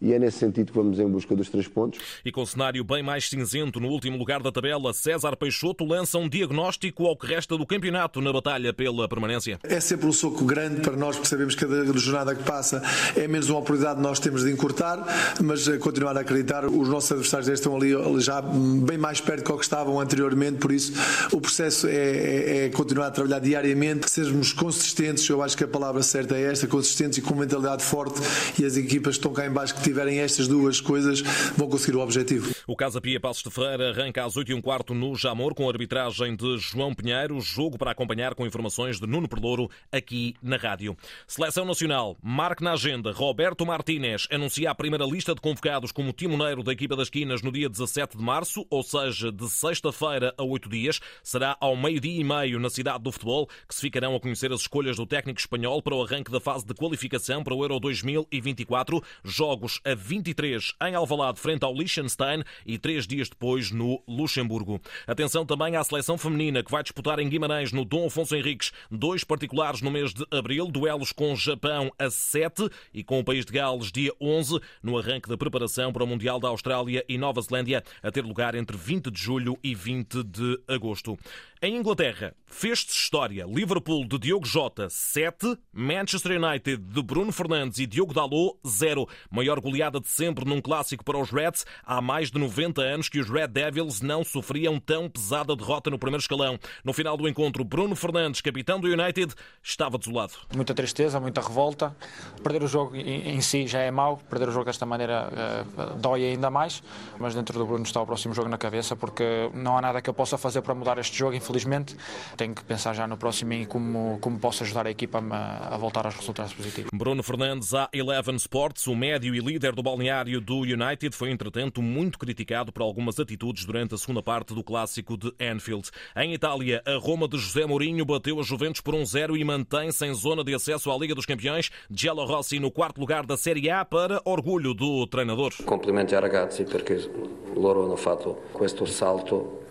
e 0.00 0.12
é 0.12 0.18
nesse 0.18 0.38
sentido 0.38 0.72
que 0.72 0.78
vamos 0.78 0.98
em 0.98 1.08
busca 1.08 1.36
dos 1.36 1.48
três 1.48 1.68
pontos. 1.68 2.00
E 2.24 2.32
com 2.32 2.44
cenário 2.46 2.82
bem 2.82 3.02
mais 3.02 3.28
cinzento 3.28 3.78
no 3.78 3.88
último 3.88 4.16
lugar 4.16 4.42
da 4.42 4.50
tabela, 4.50 4.92
César 4.94 5.36
Peixoto 5.36 5.84
lança 5.84 6.18
um 6.18 6.28
diagnóstico 6.28 7.06
ao 7.06 7.16
que 7.16 7.26
resta 7.26 7.56
do 7.56 7.66
campeonato 7.66 8.20
na 8.20 8.32
batalha 8.32 8.72
pela 8.72 9.08
permanência. 9.08 9.58
É 9.62 9.80
sempre 9.80 10.06
um 10.06 10.12
soco 10.12 10.44
grande 10.44 10.80
para 10.80 10.96
nós, 10.96 11.16
porque 11.16 11.28
sabemos 11.28 11.54
que 11.54 11.66
cada 11.66 11.84
jornada 11.98 12.34
que 12.34 12.42
passa 12.42 12.82
é 13.16 13.28
menos 13.28 13.50
uma 13.50 13.58
oportunidade 13.58 13.96
que 13.96 14.02
nós 14.02 14.18
temos 14.18 14.44
de 14.44 14.50
encurtar, 14.50 15.04
mas 15.42 15.68
continuar 15.78 16.16
a 16.16 16.20
acreditar, 16.20 16.64
os 16.64 16.88
nossos 16.88 17.12
adversários 17.12 17.48
estão 17.48 17.76
ali 17.76 17.90
já 18.20 18.40
bem 18.40 18.98
mais 18.98 19.20
perto 19.20 19.52
do 19.52 19.58
que 19.58 19.64
estavam 19.64 20.00
anteriormente, 20.00 20.58
por 20.58 20.72
isso 20.72 20.92
o 21.32 21.40
processo 21.40 21.86
é, 21.86 21.92
é, 21.94 22.64
é 22.66 22.68
continuar 22.70 23.08
a 23.08 23.10
trabalhar 23.10 23.38
diariamente, 23.38 24.10
sermos 24.10 24.52
consistentes, 24.52 25.28
eu 25.28 25.42
acho 25.42 25.56
que 25.56 25.64
a 25.64 25.68
palavra 25.68 26.02
certa 26.02 26.36
é 26.36 26.42
esta, 26.42 26.66
consistentes 26.66 27.18
e 27.18 27.22
com 27.22 27.34
mentalidade 27.34 27.82
forte 27.82 28.20
e 28.58 28.64
as 28.64 28.76
equipas 28.76 29.16
que 29.16 29.20
estão 29.20 29.32
cá 29.32 29.46
em 29.46 29.50
baixo 29.50 29.74
que 29.74 29.89
tiverem 29.90 30.20
estas 30.20 30.46
duas 30.46 30.80
coisas, 30.80 31.20
vão 31.56 31.68
conseguir 31.68 31.96
o 31.96 32.00
objetivo. 32.00 32.54
O 32.64 32.76
Casa 32.76 33.00
Pia 33.00 33.18
Passos 33.18 33.42
de 33.42 33.50
Ferreira 33.50 33.90
arranca 33.90 34.24
às 34.24 34.36
8 34.36 34.52
e 34.52 34.54
um 34.54 34.62
quarto 34.62 34.94
no 34.94 35.16
Jamor, 35.16 35.52
com 35.52 35.66
a 35.66 35.72
arbitragem 35.72 36.36
de 36.36 36.58
João 36.58 36.94
Pinheiro. 36.94 37.40
Jogo 37.40 37.76
para 37.76 37.90
acompanhar 37.90 38.36
com 38.36 38.46
informações 38.46 39.00
de 39.00 39.06
Nuno 39.08 39.28
Perlouro 39.28 39.68
aqui 39.90 40.36
na 40.40 40.56
rádio. 40.56 40.96
Seleção 41.26 41.64
Nacional, 41.64 42.16
marque 42.22 42.62
na 42.62 42.74
agenda. 42.74 43.10
Roberto 43.10 43.66
Martínez 43.66 44.28
anuncia 44.30 44.70
a 44.70 44.74
primeira 44.74 45.04
lista 45.04 45.34
de 45.34 45.40
convocados 45.40 45.90
como 45.90 46.12
timoneiro 46.12 46.62
da 46.62 46.72
equipa 46.72 46.94
das 46.94 47.10
Quinas 47.10 47.42
no 47.42 47.50
dia 47.50 47.68
17 47.68 48.16
de 48.16 48.22
março, 48.22 48.64
ou 48.70 48.84
seja, 48.84 49.32
de 49.32 49.50
sexta-feira 49.50 50.32
a 50.38 50.44
oito 50.44 50.68
dias. 50.68 51.00
Será 51.24 51.56
ao 51.60 51.76
meio-dia 51.76 52.20
e 52.20 52.22
meio 52.22 52.60
na 52.60 52.70
cidade 52.70 53.02
do 53.02 53.10
futebol 53.10 53.48
que 53.66 53.74
se 53.74 53.80
ficarão 53.80 54.14
a 54.14 54.20
conhecer 54.20 54.52
as 54.52 54.60
escolhas 54.60 54.96
do 54.96 55.04
técnico 55.04 55.40
espanhol 55.40 55.82
para 55.82 55.96
o 55.96 56.04
arranque 56.04 56.30
da 56.30 56.38
fase 56.38 56.64
de 56.64 56.74
qualificação 56.74 57.42
para 57.42 57.54
o 57.54 57.64
Euro 57.64 57.80
2024. 57.80 59.02
Jogos 59.24 59.79
a 59.84 59.94
23 59.94 60.74
em 60.82 60.94
Alvalade, 60.94 61.40
frente 61.40 61.64
ao 61.64 61.74
Liechtenstein 61.74 62.42
e 62.64 62.78
três 62.78 63.06
dias 63.06 63.28
depois 63.28 63.70
no 63.70 64.02
Luxemburgo. 64.06 64.80
Atenção 65.06 65.44
também 65.44 65.76
à 65.76 65.84
seleção 65.84 66.16
feminina 66.16 66.62
que 66.62 66.70
vai 66.70 66.82
disputar 66.82 67.18
em 67.18 67.28
Guimarães 67.28 67.72
no 67.72 67.84
Dom 67.84 68.06
Afonso 68.06 68.34
Henriques 68.34 68.72
dois 68.90 69.24
particulares 69.24 69.80
no 69.80 69.90
mês 69.90 70.12
de 70.12 70.26
abril, 70.30 70.66
duelos 70.66 71.12
com 71.12 71.34
Japão 71.36 71.92
a 71.98 72.10
7 72.10 72.68
e 72.92 73.02
com 73.02 73.20
o 73.20 73.24
país 73.24 73.44
de 73.44 73.52
Gales 73.52 73.90
dia 73.90 74.12
11, 74.20 74.60
no 74.82 74.98
arranque 74.98 75.28
da 75.28 75.36
preparação 75.36 75.92
para 75.92 76.04
o 76.04 76.06
Mundial 76.06 76.38
da 76.38 76.48
Austrália 76.48 77.04
e 77.08 77.16
Nova 77.16 77.40
Zelândia, 77.40 77.82
a 78.02 78.10
ter 78.10 78.24
lugar 78.24 78.54
entre 78.54 78.76
20 78.76 79.10
de 79.10 79.20
julho 79.20 79.58
e 79.62 79.74
20 79.74 80.22
de 80.24 80.60
agosto. 80.68 81.18
Em 81.62 81.76
Inglaterra, 81.76 82.32
fez-se 82.46 82.90
história. 82.90 83.44
Liverpool 83.46 84.08
de 84.08 84.18
Diogo 84.18 84.46
Jota, 84.46 84.88
7. 84.88 85.58
Manchester 85.70 86.42
United 86.42 86.82
de 86.82 87.02
Bruno 87.02 87.30
Fernandes 87.30 87.78
e 87.78 87.86
Diogo 87.86 88.14
Dalot, 88.14 88.58
0. 88.66 89.06
Maior 89.30 89.60
goleada 89.60 90.00
de 90.00 90.08
sempre 90.08 90.46
num 90.46 90.58
clássico 90.62 91.04
para 91.04 91.18
os 91.18 91.30
Reds. 91.30 91.66
Há 91.84 92.00
mais 92.00 92.30
de 92.30 92.38
90 92.38 92.80
anos 92.80 93.10
que 93.10 93.20
os 93.20 93.28
Red 93.28 93.48
Devils 93.48 94.00
não 94.00 94.24
sofriam 94.24 94.80
tão 94.80 95.06
pesada 95.06 95.54
derrota 95.54 95.90
no 95.90 95.98
primeiro 95.98 96.22
escalão. 96.22 96.58
No 96.82 96.94
final 96.94 97.14
do 97.14 97.28
encontro, 97.28 97.62
Bruno 97.62 97.94
Fernandes, 97.94 98.40
capitão 98.40 98.80
do 98.80 98.88
United, 98.88 99.34
estava 99.62 99.98
desolado. 99.98 100.32
Muita 100.56 100.72
tristeza, 100.72 101.20
muita 101.20 101.42
revolta. 101.42 101.94
Perder 102.42 102.62
o 102.62 102.68
jogo 102.68 102.96
em 102.96 103.40
si 103.42 103.66
já 103.66 103.80
é 103.80 103.90
mau. 103.90 104.16
Perder 104.16 104.48
o 104.48 104.52
jogo 104.52 104.64
desta 104.64 104.86
maneira 104.86 105.28
uh, 105.76 105.98
dói 105.98 106.24
ainda 106.24 106.50
mais. 106.50 106.82
Mas 107.18 107.34
dentro 107.34 107.58
do 107.58 107.66
Bruno 107.66 107.84
está 107.84 108.00
o 108.00 108.06
próximo 108.06 108.32
jogo 108.32 108.48
na 108.48 108.56
cabeça 108.56 108.96
porque 108.96 109.50
não 109.52 109.76
há 109.76 109.82
nada 109.82 110.00
que 110.00 110.08
eu 110.08 110.14
possa 110.14 110.38
fazer 110.38 110.62
para 110.62 110.74
mudar 110.74 110.96
este 110.96 111.18
jogo, 111.18 111.36
infelizmente. 111.50 111.96
Tenho 112.36 112.54
que 112.54 112.64
pensar 112.64 112.94
já 112.94 113.06
no 113.06 113.16
próximo 113.16 113.52
e 113.52 113.66
como, 113.66 114.18
como 114.20 114.38
posso 114.38 114.62
ajudar 114.62 114.86
a 114.86 114.90
equipa 114.90 115.22
a, 115.30 115.74
a 115.74 115.76
voltar 115.76 116.06
aos 116.06 116.14
resultados 116.14 116.52
positivos. 116.52 116.90
Bruno 116.94 117.22
Fernandes, 117.22 117.74
a 117.74 117.88
Eleven 117.92 118.36
Sports, 118.36 118.86
o 118.86 118.94
médio 118.94 119.34
e 119.34 119.40
líder 119.40 119.74
do 119.74 119.82
balneário 119.82 120.40
do 120.40 120.60
United, 120.60 121.14
foi 121.14 121.30
entretanto 121.30 121.82
muito 121.82 122.18
criticado 122.18 122.72
por 122.72 122.82
algumas 122.82 123.18
atitudes 123.18 123.64
durante 123.64 123.94
a 123.94 123.98
segunda 123.98 124.22
parte 124.22 124.54
do 124.54 124.62
clássico 124.62 125.16
de 125.16 125.32
Anfield. 125.40 125.90
Em 126.16 126.32
Itália, 126.32 126.82
a 126.86 126.96
Roma 126.96 127.28
de 127.28 127.38
José 127.38 127.66
Mourinho 127.66 128.04
bateu 128.04 128.38
a 128.38 128.42
Juventus 128.42 128.80
por 128.80 128.94
1-0 128.94 129.32
um 129.32 129.36
e 129.36 129.44
mantém-se 129.44 130.06
em 130.06 130.14
zona 130.14 130.44
de 130.44 130.54
acesso 130.54 130.90
à 130.90 130.96
Liga 130.96 131.14
dos 131.14 131.26
Campeões. 131.26 131.70
Giallo 131.90 132.24
Rossi 132.24 132.58
no 132.58 132.70
quarto 132.70 133.00
lugar 133.00 133.26
da 133.26 133.36
Série 133.36 133.70
A 133.70 133.84
para 133.84 134.20
orgulho 134.24 134.72
do 134.74 135.06
treinador. 135.06 135.52
Complimenti 135.64 136.14
ai 136.14 136.20
ragazzi 136.20 136.64
perché 136.64 137.10
loro 137.54 137.84
hanno 137.84 137.96
fatto 137.96 138.42
questo 138.52 138.86
salto 138.86 139.69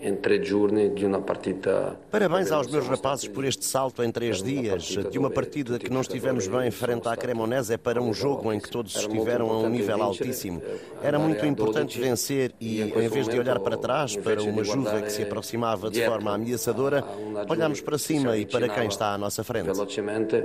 em 0.00 0.16
três 0.16 0.46
giorni 0.46 0.88
de 0.88 1.04
uma 1.04 1.20
partida. 1.20 1.96
Parabéns 2.10 2.50
aos 2.50 2.66
meus 2.66 2.86
rapazes 2.86 3.28
por 3.28 3.44
este 3.44 3.64
salto 3.64 4.02
em 4.02 4.10
três 4.10 4.42
dias, 4.42 4.84
de 4.84 5.18
uma 5.18 5.30
partida 5.30 5.78
que 5.78 5.90
não 5.90 6.00
estivemos 6.00 6.48
bem 6.48 6.70
frente 6.70 7.06
à 7.06 7.16
Cremonese 7.16 7.76
para 7.76 8.00
um 8.00 8.12
jogo 8.14 8.52
em 8.52 8.58
que 8.58 8.70
todos 8.70 8.96
estiveram 8.96 9.50
a 9.50 9.58
um 9.58 9.68
nível 9.68 10.02
altíssimo. 10.02 10.62
Era 11.02 11.18
muito 11.18 11.44
importante 11.44 12.00
vencer 12.00 12.54
e, 12.58 12.80
em 12.80 13.08
vez 13.08 13.28
de 13.28 13.38
olhar 13.38 13.60
para 13.60 13.76
trás, 13.76 14.16
para 14.16 14.42
uma 14.42 14.64
Juve 14.64 15.02
que 15.02 15.12
se 15.12 15.22
aproximava 15.22 15.90
de 15.90 16.04
forma 16.04 16.34
ameaçadora, 16.34 17.04
olhamos 17.48 17.80
para 17.80 17.98
cima 17.98 18.36
e 18.36 18.46
para 18.46 18.68
quem 18.68 18.86
está 18.86 19.12
à 19.12 19.18
nossa 19.18 19.44
frente. 19.44 19.66
Velocemente, 19.66 20.42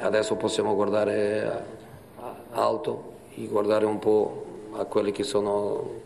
adesso 0.00 0.34
possiamo 0.36 0.74
guardare 0.74 1.50
alto 2.52 3.02
e 3.36 3.46
guardare 3.46 3.84
um 3.84 3.98
po' 3.98 4.44
a 4.74 4.84
quelli 4.84 5.12
che 5.12 5.22
sono 5.22 6.04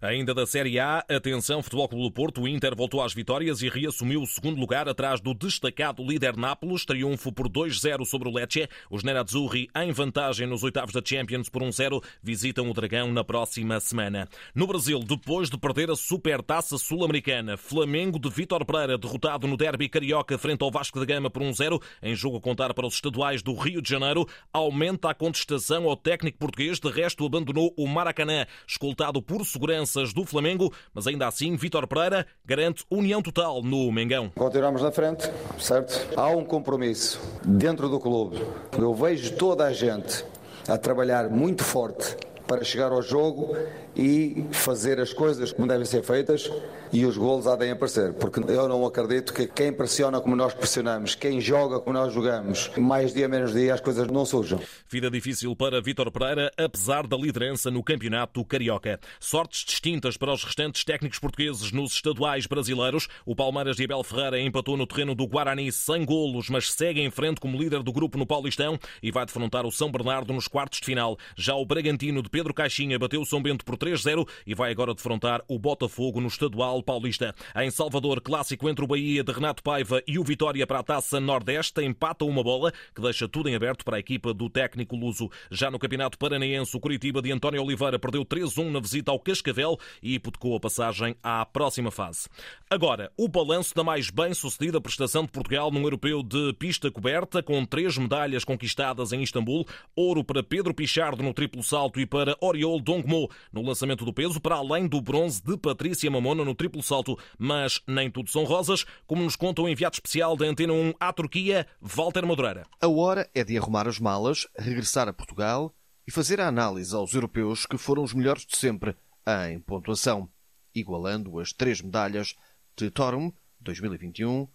Ainda 0.00 0.32
da 0.32 0.46
Série 0.46 0.78
A, 0.78 0.98
atenção, 1.08 1.62
Futebol 1.62 1.88
Clube 1.88 2.04
do 2.04 2.12
Porto, 2.12 2.42
o 2.42 2.48
Inter 2.48 2.76
voltou 2.76 3.02
às 3.02 3.12
vitórias 3.12 3.62
e 3.62 3.68
reassumiu 3.68 4.22
o 4.22 4.26
segundo 4.26 4.60
lugar 4.60 4.88
atrás 4.88 5.20
do 5.20 5.34
destacado 5.34 6.04
líder 6.04 6.36
Nápoles, 6.36 6.84
triunfo 6.84 7.32
por 7.32 7.48
2-0 7.48 8.04
sobre 8.04 8.28
o 8.28 8.32
Lecce. 8.32 8.68
Os 8.90 9.02
Nerazzurri, 9.02 9.68
em 9.74 9.90
vantagem 9.92 10.46
nos 10.46 10.62
oitavos 10.62 10.92
da 10.92 11.00
Champions 11.04 11.48
por 11.48 11.62
1-0, 11.62 12.02
visitam 12.22 12.70
o 12.70 12.74
Dragão 12.74 13.12
na 13.12 13.24
próxima 13.24 13.80
semana. 13.80 14.28
No 14.54 14.66
Brasil, 14.66 15.00
depois 15.00 15.50
de 15.50 15.58
perder 15.58 15.90
a 15.90 15.96
Supertaça 15.96 16.78
Sul-Americana, 16.78 17.56
Flamengo 17.56 18.18
de 18.18 18.30
Vítor 18.30 18.64
Pereira 18.64 18.98
derrotado 18.98 19.46
no 19.46 19.56
derby 19.56 19.88
carioca 19.88 20.38
frente 20.38 20.62
ao 20.62 20.70
Vasco 20.70 21.00
da 21.00 21.06
Gama 21.06 21.30
por 21.30 21.42
1-0, 21.42 21.82
em 22.02 22.14
jogo 22.14 22.36
a 22.36 22.40
contar 22.40 22.72
para 22.74 22.86
os 22.86 22.94
estaduais 22.94 23.42
do 23.42 23.54
Rio 23.54 23.82
de 23.82 23.90
Janeiro, 23.90 24.28
aumenta 24.52 25.10
a 25.10 25.14
contestação 25.14 25.88
ao 25.88 25.96
técnico 25.96 26.38
português, 26.38 26.78
de 26.78 26.90
resto 26.90 27.26
abandonou 27.26 27.74
o 27.76 27.86
Maracanã 27.88 28.46
escoltado 28.82 29.22
por 29.22 29.46
seguranças 29.46 30.12
do 30.12 30.24
Flamengo, 30.26 30.72
mas 30.92 31.06
ainda 31.06 31.28
assim 31.28 31.54
Vítor 31.54 31.86
Pereira 31.86 32.26
garante 32.44 32.84
união 32.90 33.22
total 33.22 33.62
no 33.62 33.92
Mengão. 33.92 34.28
Continuamos 34.34 34.82
na 34.82 34.90
frente, 34.90 35.30
certo? 35.56 36.08
Há 36.16 36.26
um 36.30 36.44
compromisso 36.44 37.20
dentro 37.44 37.88
do 37.88 38.00
clube. 38.00 38.44
Eu 38.76 38.92
vejo 38.92 39.36
toda 39.36 39.66
a 39.66 39.72
gente 39.72 40.24
a 40.66 40.76
trabalhar 40.76 41.30
muito 41.30 41.62
forte 41.62 42.16
para 42.44 42.64
chegar 42.64 42.90
ao 42.90 43.00
jogo 43.00 43.56
e 43.96 44.44
fazer 44.52 45.00
as 45.00 45.12
coisas 45.12 45.52
como 45.52 45.68
devem 45.68 45.84
ser 45.84 46.02
feitas 46.02 46.50
e 46.92 47.06
os 47.06 47.16
golos 47.16 47.46
há 47.46 47.56
de 47.56 47.70
aparecer, 47.70 48.12
porque 48.14 48.40
eu 48.40 48.68
não 48.68 48.84
acredito 48.84 49.32
que 49.32 49.46
quem 49.46 49.72
pressiona 49.72 50.20
como 50.20 50.36
nós 50.36 50.52
pressionamos, 50.52 51.14
quem 51.14 51.40
joga 51.40 51.80
como 51.80 51.96
nós 51.96 52.12
jogamos, 52.12 52.70
mais 52.76 53.14
dia 53.14 53.26
menos 53.28 53.52
dia 53.54 53.72
as 53.72 53.80
coisas 53.80 54.06
não 54.08 54.26
surjam. 54.26 54.60
Vida 54.88 55.10
difícil 55.10 55.56
para 55.56 55.80
Vítor 55.80 56.10
Pereira, 56.10 56.50
apesar 56.56 57.06
da 57.06 57.16
liderança 57.16 57.70
no 57.70 57.82
campeonato 57.82 58.44
carioca. 58.44 59.00
Sortes 59.18 59.64
distintas 59.64 60.16
para 60.16 60.32
os 60.32 60.44
restantes 60.44 60.84
técnicos 60.84 61.18
portugueses 61.18 61.72
nos 61.72 61.92
estaduais 61.94 62.46
brasileiros. 62.46 63.08
O 63.24 63.34
Palmeiras 63.34 63.76
de 63.76 63.84
Abel 63.84 64.02
Ferreira 64.04 64.38
empatou 64.38 64.76
no 64.76 64.86
terreno 64.86 65.14
do 65.14 65.26
Guarani 65.26 65.72
sem 65.72 66.04
golos, 66.04 66.50
mas 66.50 66.70
segue 66.70 67.00
em 67.00 67.10
frente 67.10 67.40
como 67.40 67.56
líder 67.56 67.82
do 67.82 67.92
grupo 67.92 68.18
no 68.18 68.26
Paulistão 68.26 68.78
e 69.02 69.10
vai 69.10 69.24
defrontar 69.24 69.64
o 69.64 69.72
São 69.72 69.90
Bernardo 69.90 70.32
nos 70.32 70.46
quartos 70.46 70.80
de 70.80 70.86
final. 70.86 71.16
Já 71.36 71.54
o 71.54 71.64
Bragantino 71.64 72.22
de 72.22 72.28
Pedro 72.28 72.52
Caixinha 72.52 72.98
bateu 72.98 73.22
o 73.22 73.26
São 73.26 73.42
Bento 73.42 73.64
por 73.64 73.76
3-0 73.82 74.28
e 74.46 74.54
vai 74.54 74.70
agora 74.70 74.94
defrontar 74.94 75.42
o 75.48 75.58
Botafogo 75.58 76.20
no 76.20 76.28
estadual 76.28 76.80
paulista. 76.82 77.34
Em 77.56 77.70
Salvador, 77.70 78.20
clássico 78.20 78.68
entre 78.68 78.84
o 78.84 78.88
Bahia 78.88 79.24
de 79.24 79.32
Renato 79.32 79.62
Paiva 79.62 80.00
e 80.06 80.18
o 80.20 80.24
Vitória 80.24 80.64
para 80.66 80.78
a 80.78 80.82
Taça 80.84 81.18
Nordeste, 81.18 81.82
empata 81.82 82.24
uma 82.24 82.44
bola 82.44 82.72
que 82.94 83.02
deixa 83.02 83.28
tudo 83.28 83.48
em 83.48 83.56
aberto 83.56 83.84
para 83.84 83.96
a 83.96 84.00
equipa 84.00 84.32
do 84.32 84.48
técnico 84.48 84.94
luso. 84.94 85.28
Já 85.50 85.68
no 85.68 85.78
Campeonato 85.78 86.16
Paranaense, 86.16 86.76
o 86.76 86.80
Curitiba 86.80 87.20
de 87.20 87.32
António 87.32 87.62
Oliveira 87.62 87.98
perdeu 87.98 88.24
3-1 88.24 88.70
na 88.70 88.78
visita 88.78 89.10
ao 89.10 89.18
Cascavel 89.18 89.76
e 90.00 90.14
hipotecou 90.14 90.54
a 90.54 90.60
passagem 90.60 91.16
à 91.20 91.44
próxima 91.44 91.90
fase. 91.90 92.28
Agora, 92.70 93.10
o 93.16 93.26
balanço 93.26 93.74
da 93.74 93.82
mais 93.82 94.10
bem-sucedida 94.10 94.80
prestação 94.80 95.24
de 95.24 95.32
Portugal 95.32 95.70
num 95.72 95.82
europeu 95.82 96.22
de 96.22 96.52
pista 96.54 96.90
coberta, 96.90 97.42
com 97.42 97.64
três 97.64 97.98
medalhas 97.98 98.44
conquistadas 98.44 99.12
em 99.12 99.22
Istambul, 99.22 99.66
ouro 99.96 100.22
para 100.22 100.42
Pedro 100.42 100.72
Pichardo 100.72 101.22
no 101.22 101.34
triplo 101.34 101.62
salto 101.62 101.98
e 101.98 102.06
para 102.06 102.36
Oriol 102.40 102.80
Dongmo 102.80 103.28
no 103.52 103.62
lançamento 103.72 104.04
do 104.04 104.12
peso, 104.12 104.40
para 104.40 104.56
além 104.56 104.86
do 104.86 105.00
bronze 105.00 105.42
de 105.42 105.56
Patrícia 105.56 106.10
Mamona 106.10 106.44
no 106.44 106.54
triplo 106.54 106.82
salto. 106.82 107.18
Mas 107.38 107.80
nem 107.86 108.10
tudo 108.10 108.30
são 108.30 108.44
rosas, 108.44 108.84
como 109.06 109.22
nos 109.22 109.34
conta 109.34 109.62
o 109.62 109.68
enviado 109.68 109.94
especial 109.94 110.36
da 110.36 110.44
Antena 110.44 110.74
1 110.74 110.92
à 111.00 111.12
Turquia, 111.12 111.66
Walter 111.80 112.26
Madureira. 112.26 112.66
A 112.80 112.88
hora 112.88 113.28
é 113.34 113.42
de 113.42 113.56
arrumar 113.56 113.88
as 113.88 113.98
malas, 113.98 114.46
regressar 114.56 115.08
a 115.08 115.12
Portugal 115.12 115.74
e 116.06 116.10
fazer 116.10 116.40
a 116.40 116.48
análise 116.48 116.94
aos 116.94 117.14
europeus 117.14 117.64
que 117.64 117.78
foram 117.78 118.02
os 118.02 118.12
melhores 118.12 118.44
de 118.44 118.56
sempre 118.56 118.94
em 119.26 119.58
pontuação, 119.58 120.28
igualando 120.74 121.38
as 121.40 121.52
três 121.52 121.80
medalhas 121.80 122.34
de 122.76 122.90
Torum 122.90 123.32
2021 123.60 124.46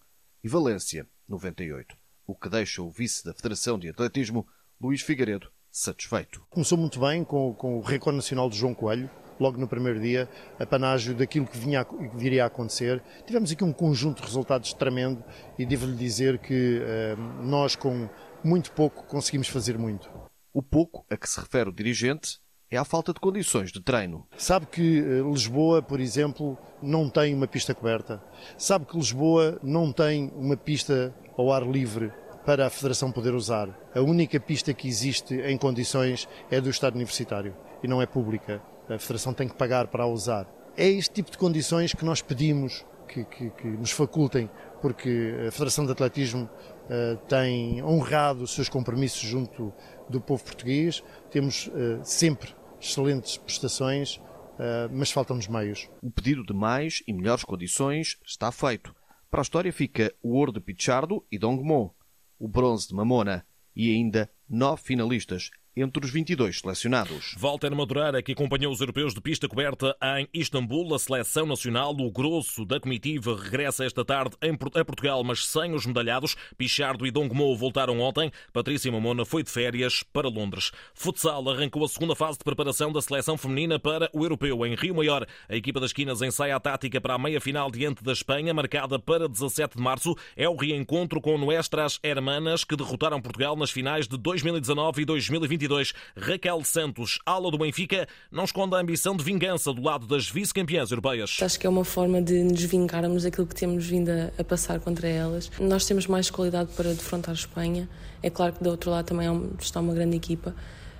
e 0.44 0.48
Valência 0.48 1.08
98, 1.26 1.96
o 2.26 2.36
que 2.36 2.48
deixa 2.48 2.82
o 2.82 2.90
vice 2.90 3.24
da 3.24 3.34
Federação 3.34 3.78
de 3.78 3.88
Atletismo, 3.88 4.46
Luís 4.80 5.02
Figueiredo, 5.02 5.50
satisfeito. 5.78 6.42
Começou 6.50 6.76
muito 6.76 7.00
bem 7.00 7.24
com, 7.24 7.54
com 7.54 7.78
o 7.78 7.80
recorde 7.80 8.16
nacional 8.16 8.50
de 8.50 8.56
João 8.56 8.74
Coelho, 8.74 9.10
logo 9.38 9.58
no 9.58 9.68
primeiro 9.68 10.00
dia, 10.00 10.28
apanágio 10.58 11.14
daquilo 11.14 11.46
que, 11.46 11.56
vinha, 11.56 11.84
que 11.84 12.16
viria 12.16 12.44
a 12.44 12.46
acontecer. 12.46 13.02
Tivemos 13.26 13.52
aqui 13.52 13.64
um 13.64 13.72
conjunto 13.72 14.20
de 14.20 14.26
resultados 14.26 14.72
tremendo 14.72 15.22
e 15.58 15.64
devo-lhe 15.64 15.96
dizer 15.96 16.38
que 16.38 16.80
eh, 16.82 17.16
nós, 17.42 17.76
com 17.76 18.08
muito 18.42 18.72
pouco, 18.72 19.04
conseguimos 19.04 19.48
fazer 19.48 19.78
muito. 19.78 20.10
O 20.52 20.62
pouco 20.62 21.04
a 21.10 21.16
que 21.16 21.28
se 21.28 21.40
refere 21.40 21.70
o 21.70 21.72
dirigente 21.72 22.40
é 22.70 22.76
a 22.76 22.84
falta 22.84 23.12
de 23.14 23.20
condições 23.20 23.72
de 23.72 23.80
treino. 23.80 24.26
Sabe 24.36 24.66
que 24.66 24.98
eh, 24.98 25.22
Lisboa, 25.22 25.80
por 25.80 26.00
exemplo, 26.00 26.58
não 26.82 27.08
tem 27.08 27.34
uma 27.34 27.46
pista 27.46 27.74
coberta. 27.74 28.22
Sabe 28.56 28.84
que 28.84 28.96
Lisboa 28.96 29.58
não 29.62 29.92
tem 29.92 30.30
uma 30.34 30.56
pista 30.56 31.14
ao 31.36 31.52
ar 31.52 31.62
livre 31.62 32.12
para 32.48 32.66
a 32.66 32.70
Federação 32.70 33.12
poder 33.12 33.34
usar. 33.34 33.68
A 33.94 34.00
única 34.00 34.40
pista 34.40 34.72
que 34.72 34.88
existe 34.88 35.34
em 35.34 35.58
condições 35.58 36.26
é 36.50 36.58
do 36.58 36.70
Estado 36.70 36.94
Universitário 36.94 37.54
e 37.82 37.86
não 37.86 38.00
é 38.00 38.06
pública. 38.06 38.62
A 38.88 38.98
Federação 38.98 39.34
tem 39.34 39.46
que 39.46 39.54
pagar 39.54 39.88
para 39.88 40.04
a 40.04 40.06
usar. 40.06 40.48
É 40.74 40.88
este 40.88 41.16
tipo 41.16 41.30
de 41.30 41.36
condições 41.36 41.92
que 41.92 42.06
nós 42.06 42.22
pedimos 42.22 42.86
que, 43.06 43.22
que, 43.24 43.50
que 43.50 43.66
nos 43.66 43.90
facultem, 43.90 44.48
porque 44.80 45.34
a 45.46 45.50
Federação 45.50 45.84
de 45.84 45.92
Atletismo 45.92 46.44
uh, 46.44 47.18
tem 47.28 47.82
honrado 47.82 48.44
os 48.44 48.54
seus 48.54 48.70
compromissos 48.70 49.28
junto 49.28 49.70
do 50.08 50.18
povo 50.18 50.42
português. 50.42 51.04
Temos 51.30 51.66
uh, 51.66 52.00
sempre 52.02 52.54
excelentes 52.80 53.36
prestações, 53.36 54.16
uh, 54.16 54.88
mas 54.90 55.10
faltam-nos 55.10 55.48
meios. 55.48 55.86
O 56.00 56.10
pedido 56.10 56.42
de 56.46 56.54
mais 56.54 57.02
e 57.06 57.12
melhores 57.12 57.44
condições 57.44 58.16
está 58.24 58.50
feito. 58.50 58.96
Para 59.30 59.40
a 59.40 59.42
história 59.42 59.70
fica 59.70 60.14
o 60.22 60.34
ouro 60.34 60.50
de 60.50 60.60
Pichardo 60.60 61.22
e 61.30 61.38
Dongmon, 61.38 61.90
o 62.38 62.48
bronze 62.48 62.88
de 62.88 62.94
Mamona 62.94 63.44
e 63.74 63.90
ainda 63.90 64.30
nove 64.48 64.82
finalistas 64.82 65.50
entre 65.80 66.04
os 66.04 66.10
22 66.10 66.60
selecionados. 66.60 67.34
Walter 67.38 67.74
Madureira, 67.74 68.22
que 68.22 68.32
acompanhou 68.32 68.72
os 68.72 68.80
europeus 68.80 69.14
de 69.14 69.20
pista 69.20 69.48
coberta 69.48 69.96
em 70.16 70.28
Istambul, 70.32 70.94
a 70.94 70.98
seleção 70.98 71.46
nacional, 71.46 71.92
o 71.92 72.10
grosso 72.10 72.64
da 72.64 72.80
comitiva, 72.80 73.36
regressa 73.36 73.84
esta 73.84 74.04
tarde 74.04 74.36
a 74.40 74.84
Portugal, 74.84 75.22
mas 75.22 75.46
sem 75.46 75.72
os 75.74 75.86
medalhados. 75.86 76.36
Pichardo 76.56 77.06
e 77.06 77.10
Dongmo 77.10 77.56
voltaram 77.56 78.00
ontem. 78.00 78.30
Patrícia 78.52 78.90
Mamona 78.90 79.24
foi 79.24 79.42
de 79.42 79.50
férias 79.50 80.02
para 80.02 80.28
Londres. 80.28 80.70
Futsal 80.94 81.48
arrancou 81.48 81.84
a 81.84 81.88
segunda 81.88 82.14
fase 82.14 82.38
de 82.38 82.44
preparação 82.44 82.92
da 82.92 83.00
seleção 83.00 83.36
feminina 83.36 83.78
para 83.78 84.10
o 84.12 84.24
europeu 84.24 84.66
em 84.66 84.74
Rio 84.74 84.94
Maior. 84.94 85.26
A 85.48 85.56
equipa 85.56 85.80
das 85.80 85.92
Quinas 85.92 86.22
ensaia 86.22 86.56
a 86.56 86.60
tática 86.60 87.00
para 87.00 87.14
a 87.14 87.18
meia-final 87.18 87.70
diante 87.70 88.02
da 88.02 88.12
Espanha, 88.12 88.52
marcada 88.52 88.98
para 88.98 89.28
17 89.28 89.76
de 89.76 89.82
março. 89.82 90.16
É 90.36 90.48
o 90.48 90.56
reencontro 90.56 91.20
com 91.20 91.38
Nuestras 91.38 91.98
Hermanas, 92.02 92.64
que 92.64 92.76
derrotaram 92.76 93.20
Portugal 93.20 93.56
nas 93.56 93.70
finais 93.70 94.08
de 94.08 94.16
2019 94.16 95.02
e 95.02 95.04
2022. 95.04 95.67
Raquel 96.16 96.64
Santos, 96.64 97.18
ala 97.24 97.50
do 97.50 97.58
Benfica, 97.58 98.06
não 98.30 98.44
esconde 98.44 98.74
a 98.74 98.78
ambição 98.78 99.16
de 99.16 99.24
vingança 99.24 99.72
do 99.72 99.82
lado 99.82 100.06
das 100.06 100.28
vice-campeãs 100.28 100.90
europeias. 100.90 101.38
Acho 101.40 101.58
que 101.58 101.66
é 101.66 101.70
uma 101.70 101.84
forma 101.84 102.20
de 102.22 102.42
nos 102.42 102.62
vingarmos 102.62 103.22
daquilo 103.22 103.46
que 103.46 103.54
temos 103.54 103.86
vindo 103.86 104.10
a 104.38 104.44
passar 104.44 104.80
contra 104.80 105.08
elas. 105.08 105.50
Nós 105.58 105.86
temos 105.86 106.06
mais 106.06 106.30
qualidade 106.30 106.70
para 106.76 106.90
defrontar 106.90 107.30
a 107.30 107.38
Espanha. 107.38 107.88
É 108.22 108.30
claro 108.30 108.52
que 108.52 108.62
do 108.62 108.70
outro 108.70 108.90
lado 108.90 109.06
também 109.06 109.28
está 109.60 109.80
uma 109.80 109.94
grande 109.94 110.16
equipa, 110.16 110.54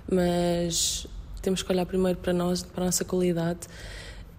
mas 0.09 1.07
temos 1.41 1.61
que 1.61 1.71
olhar 1.71 1.85
primeiro 1.85 2.19
para 2.19 2.33
nós, 2.33 2.63
para 2.63 2.83
a 2.83 2.85
nossa 2.85 3.05
qualidade 3.05 3.61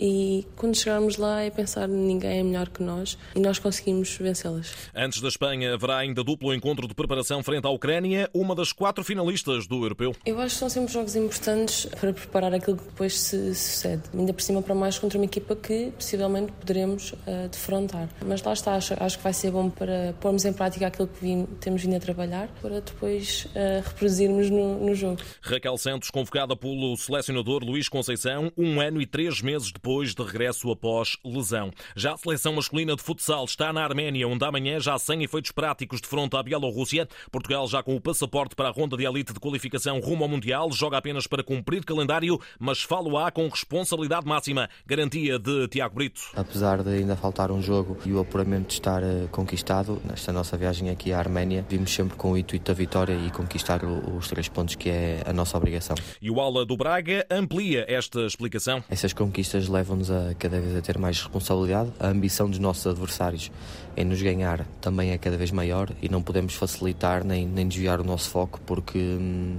e 0.01 0.47
quando 0.57 0.75
chegarmos 0.75 1.19
lá 1.19 1.43
é 1.43 1.51
pensar 1.51 1.87
ninguém 1.87 2.39
é 2.39 2.43
melhor 2.43 2.71
que 2.71 2.83
nós 2.83 3.19
e 3.35 3.41
nós 3.41 3.59
conseguimos 3.59 4.17
vencê-las. 4.17 4.73
Antes 4.95 5.21
da 5.21 5.29
Espanha 5.29 5.75
haverá 5.75 5.99
ainda 5.99 6.25
duplo 6.25 6.55
encontro 6.55 6.89
de 6.89 6.95
preparação 6.95 7.43
frente 7.43 7.67
à 7.67 7.71
Ucrânia, 7.71 8.31
uma 8.33 8.55
das 8.55 8.73
quatro 8.73 9.05
finalistas 9.05 9.67
do 9.67 9.85
Europeu. 9.85 10.17
Eu 10.25 10.41
acho 10.41 10.55
que 10.55 10.59
são 10.59 10.71
sempre 10.71 10.93
jogos 10.93 11.15
importantes 11.15 11.85
para 12.01 12.15
preparar 12.15 12.55
aquilo 12.55 12.79
que 12.79 12.85
depois 12.85 13.21
se 13.21 13.55
sucede. 13.55 14.03
Ainda 14.15 14.33
por 14.33 14.41
cima 14.41 14.63
para 14.63 14.75
mais 14.75 14.99
contra 14.99 15.19
uma 15.19 15.27
equipa 15.27 15.55
que 15.55 15.91
possivelmente 15.91 16.51
poderemos 16.53 17.13
uh, 17.13 17.49
defrontar. 17.51 18.09
Mas 18.25 18.43
lá 18.43 18.55
está, 18.55 18.77
acho, 18.77 18.95
acho, 18.99 19.19
que 19.19 19.25
vai 19.25 19.35
ser 19.35 19.51
bom 19.51 19.69
para 19.69 20.15
pormos 20.21 20.47
em 20.47 20.53
prática 20.53 20.87
aquilo 20.87 21.09
que 21.09 21.21
vim, 21.21 21.45
temos 21.61 21.83
vindo 21.83 21.97
a 21.97 22.01
trabalhar 22.01 22.49
para 22.63 22.81
depois 22.81 23.47
uh, 23.51 23.87
reproduzirmos 23.87 24.49
no, 24.49 24.87
no 24.87 24.95
jogo. 24.95 25.21
Raquel 25.43 25.77
Santos, 25.77 26.11
convocada 26.11 26.57
pelo 26.57 26.97
selecionador 26.97 27.63
Luís 27.63 27.89
Conceição, 27.89 28.51
um 28.57 28.81
ano 28.81 29.03
e 29.03 29.07
três 29.07 29.43
meses 29.43 29.71
depois 29.71 29.90
depois 29.91 30.15
de 30.15 30.23
regresso 30.23 30.71
após 30.71 31.17
lesão. 31.25 31.73
Já 31.97 32.13
a 32.13 32.17
seleção 32.17 32.53
masculina 32.53 32.95
de 32.95 33.03
futsal 33.03 33.45
está 33.45 33.73
na 33.73 33.83
Arménia, 33.83 34.29
onde 34.29 34.45
amanhã 34.45 34.79
já 34.79 34.97
sem 35.01 35.25
efeitos 35.25 35.51
práticos 35.51 36.01
de 36.01 36.07
fronte 36.07 36.37
à 36.37 36.43
Bielorrússia. 36.45 37.09
Portugal 37.33 37.67
já 37.67 37.83
com 37.83 37.97
o 37.97 38.01
passaporte 38.01 38.55
para 38.55 38.69
a 38.69 38.71
ronda 38.71 38.97
de 38.97 39.05
elite 39.05 39.33
de 39.33 39.41
qualificação 39.41 39.99
rumo 39.99 40.23
ao 40.23 40.31
Mundial, 40.31 40.71
joga 40.71 40.97
apenas 40.97 41.27
para 41.27 41.43
cumprir 41.43 41.85
calendário, 41.85 42.39
mas 42.57 42.83
falo-á 42.83 43.33
com 43.33 43.49
responsabilidade 43.49 44.29
máxima. 44.29 44.71
Garantia 44.87 45.41
de 45.41 45.67
Tiago 45.67 45.97
Brito. 45.97 46.21
Apesar 46.37 46.85
de 46.85 46.91
ainda 46.91 47.17
faltar 47.17 47.51
um 47.51 47.61
jogo 47.61 47.99
e 48.07 48.13
o 48.13 48.21
apuramento 48.21 48.73
estar 48.73 49.03
eh, 49.03 49.27
conquistado, 49.33 50.01
nesta 50.05 50.33
nossa 50.33 50.57
viagem 50.57 50.89
aqui 50.89 51.13
à 51.13 51.19
Arménia, 51.19 51.67
vimos 51.69 51.93
sempre 51.93 52.17
com 52.17 52.31
o 52.31 52.39
intuito 52.39 52.71
da 52.71 52.79
vitória 52.79 53.15
e 53.27 53.31
conquistar 53.33 53.81
os 53.85 54.29
três 54.29 54.49
pontos 54.49 54.77
que 54.77 54.89
é 54.89 55.25
a 55.27 55.33
nossa 55.33 55.57
obrigação. 55.57 55.97
E 56.23 56.31
o 56.31 56.41
Ala 56.41 56.65
do 56.65 56.77
Braga 56.77 57.27
amplia 57.29 57.85
esta 57.89 58.21
explicação. 58.21 58.85
Essas 58.89 59.13
conquistas 59.13 59.67
levam 59.67 59.80
levam-nos 59.81 60.11
a 60.11 60.35
cada 60.39 60.61
vez 60.61 60.77
a 60.77 60.81
ter 60.81 60.99
mais 60.99 61.19
responsabilidade. 61.19 61.91
A 61.99 62.09
ambição 62.09 62.49
dos 62.49 62.59
nossos 62.59 62.87
adversários 62.87 63.51
em 63.97 64.05
nos 64.05 64.21
ganhar 64.21 64.67
também 64.81 65.11
é 65.11 65.19
cada 65.19 65.37
vez 65.37 65.51
maior 65.51 65.91
e 66.03 66.09
não 66.09 66.23
podemos 66.23 66.55
facilitar 66.55 67.25
nem, 67.25 67.47
nem 67.47 67.67
desviar 67.67 68.01
o 68.01 68.05
nosso 68.05 68.31
foco 68.31 68.61
porque. 68.67 68.99
Hum, 68.99 69.59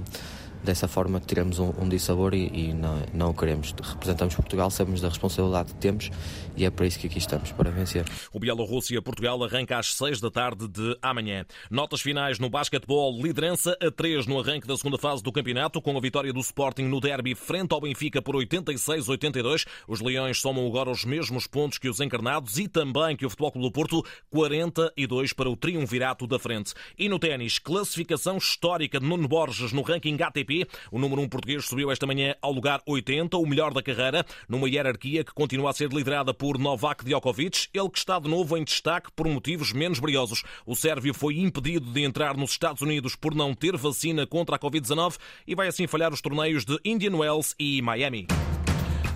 dessa 0.62 0.86
forma 0.86 1.20
tiramos 1.20 1.58
um, 1.58 1.72
um 1.78 1.88
dissabor 1.88 2.34
e, 2.34 2.46
e 2.46 2.74
não, 2.74 3.02
não 3.12 3.30
o 3.30 3.34
queremos. 3.34 3.72
Representamos 3.72 4.34
Portugal, 4.34 4.70
sabemos 4.70 5.00
da 5.00 5.08
responsabilidade 5.08 5.72
que 5.72 5.80
temos 5.80 6.10
e 6.56 6.64
é 6.64 6.70
para 6.70 6.86
isso 6.86 6.98
que 6.98 7.06
aqui 7.06 7.18
estamos, 7.18 7.50
para 7.52 7.70
vencer. 7.70 8.04
O 8.32 8.38
Bielorrússia-Portugal 8.38 9.42
arranca 9.42 9.78
às 9.78 9.94
6 9.94 10.20
da 10.20 10.30
tarde 10.30 10.68
de 10.68 10.96
amanhã. 11.00 11.44
Notas 11.70 12.00
finais 12.00 12.38
no 12.38 12.50
basquetebol, 12.50 13.20
liderança 13.20 13.76
a 13.80 13.90
3 13.90 14.26
no 14.26 14.38
arranque 14.38 14.66
da 14.66 14.76
segunda 14.76 14.98
fase 14.98 15.22
do 15.22 15.32
campeonato, 15.32 15.80
com 15.80 15.96
a 15.96 16.00
vitória 16.00 16.32
do 16.32 16.40
Sporting 16.40 16.84
no 16.84 17.00
derby 17.00 17.34
frente 17.34 17.72
ao 17.72 17.80
Benfica 17.80 18.20
por 18.20 18.36
86-82. 18.36 19.66
Os 19.88 20.00
Leões 20.00 20.40
somam 20.40 20.66
agora 20.66 20.90
os 20.90 21.04
mesmos 21.04 21.46
pontos 21.46 21.78
que 21.78 21.88
os 21.88 22.00
encarnados 22.00 22.58
e 22.58 22.68
também 22.68 23.16
que 23.16 23.26
o 23.26 23.30
Futebol 23.30 23.52
Clube 23.52 23.68
do 23.68 23.72
Porto, 23.72 24.04
42 24.30 25.32
para 25.32 25.50
o 25.50 25.56
triunvirato 25.56 26.26
da 26.26 26.38
frente. 26.38 26.74
E 26.98 27.08
no 27.08 27.18
ténis, 27.18 27.58
classificação 27.58 28.36
histórica 28.36 29.00
de 29.00 29.06
Nuno 29.06 29.26
Borges 29.26 29.72
no 29.72 29.82
ranking 29.82 30.20
ATP 30.20 30.51
o 30.90 30.98
número 30.98 31.22
1 31.22 31.24
um 31.24 31.28
português 31.28 31.64
subiu 31.64 31.90
esta 31.90 32.06
manhã 32.06 32.34
ao 32.42 32.52
lugar 32.52 32.82
80, 32.86 33.36
o 33.36 33.46
melhor 33.46 33.72
da 33.72 33.82
carreira, 33.82 34.24
numa 34.48 34.68
hierarquia 34.68 35.24
que 35.24 35.32
continua 35.32 35.70
a 35.70 35.72
ser 35.72 35.90
liderada 35.90 36.34
por 36.34 36.58
Novak 36.58 37.04
Djokovic, 37.04 37.68
ele 37.72 37.88
que 37.88 37.98
está 37.98 38.18
de 38.18 38.28
novo 38.28 38.56
em 38.56 38.64
destaque 38.64 39.10
por 39.14 39.28
motivos 39.28 39.72
menos 39.72 39.98
briosos. 39.98 40.42
O 40.66 40.74
sérvio 40.74 41.14
foi 41.14 41.38
impedido 41.38 41.90
de 41.90 42.02
entrar 42.02 42.36
nos 42.36 42.52
Estados 42.52 42.82
Unidos 42.82 43.16
por 43.16 43.34
não 43.34 43.54
ter 43.54 43.76
vacina 43.76 44.26
contra 44.26 44.56
a 44.56 44.58
Covid-19 44.58 45.16
e 45.46 45.54
vai 45.54 45.68
assim 45.68 45.86
falhar 45.86 46.12
os 46.12 46.20
torneios 46.20 46.64
de 46.64 46.78
Indian 46.84 47.16
Wells 47.16 47.54
e 47.58 47.80
Miami. 47.80 48.26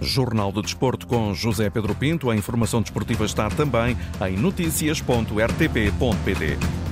Jornal 0.00 0.52
de 0.52 0.62
Desporto 0.62 1.06
com 1.06 1.34
José 1.34 1.68
Pedro 1.70 1.94
Pinto. 1.94 2.30
A 2.30 2.36
informação 2.36 2.82
desportiva 2.82 3.24
está 3.24 3.48
também 3.48 3.96
em 4.28 4.36
notícias.rtp.pt. 4.36 6.85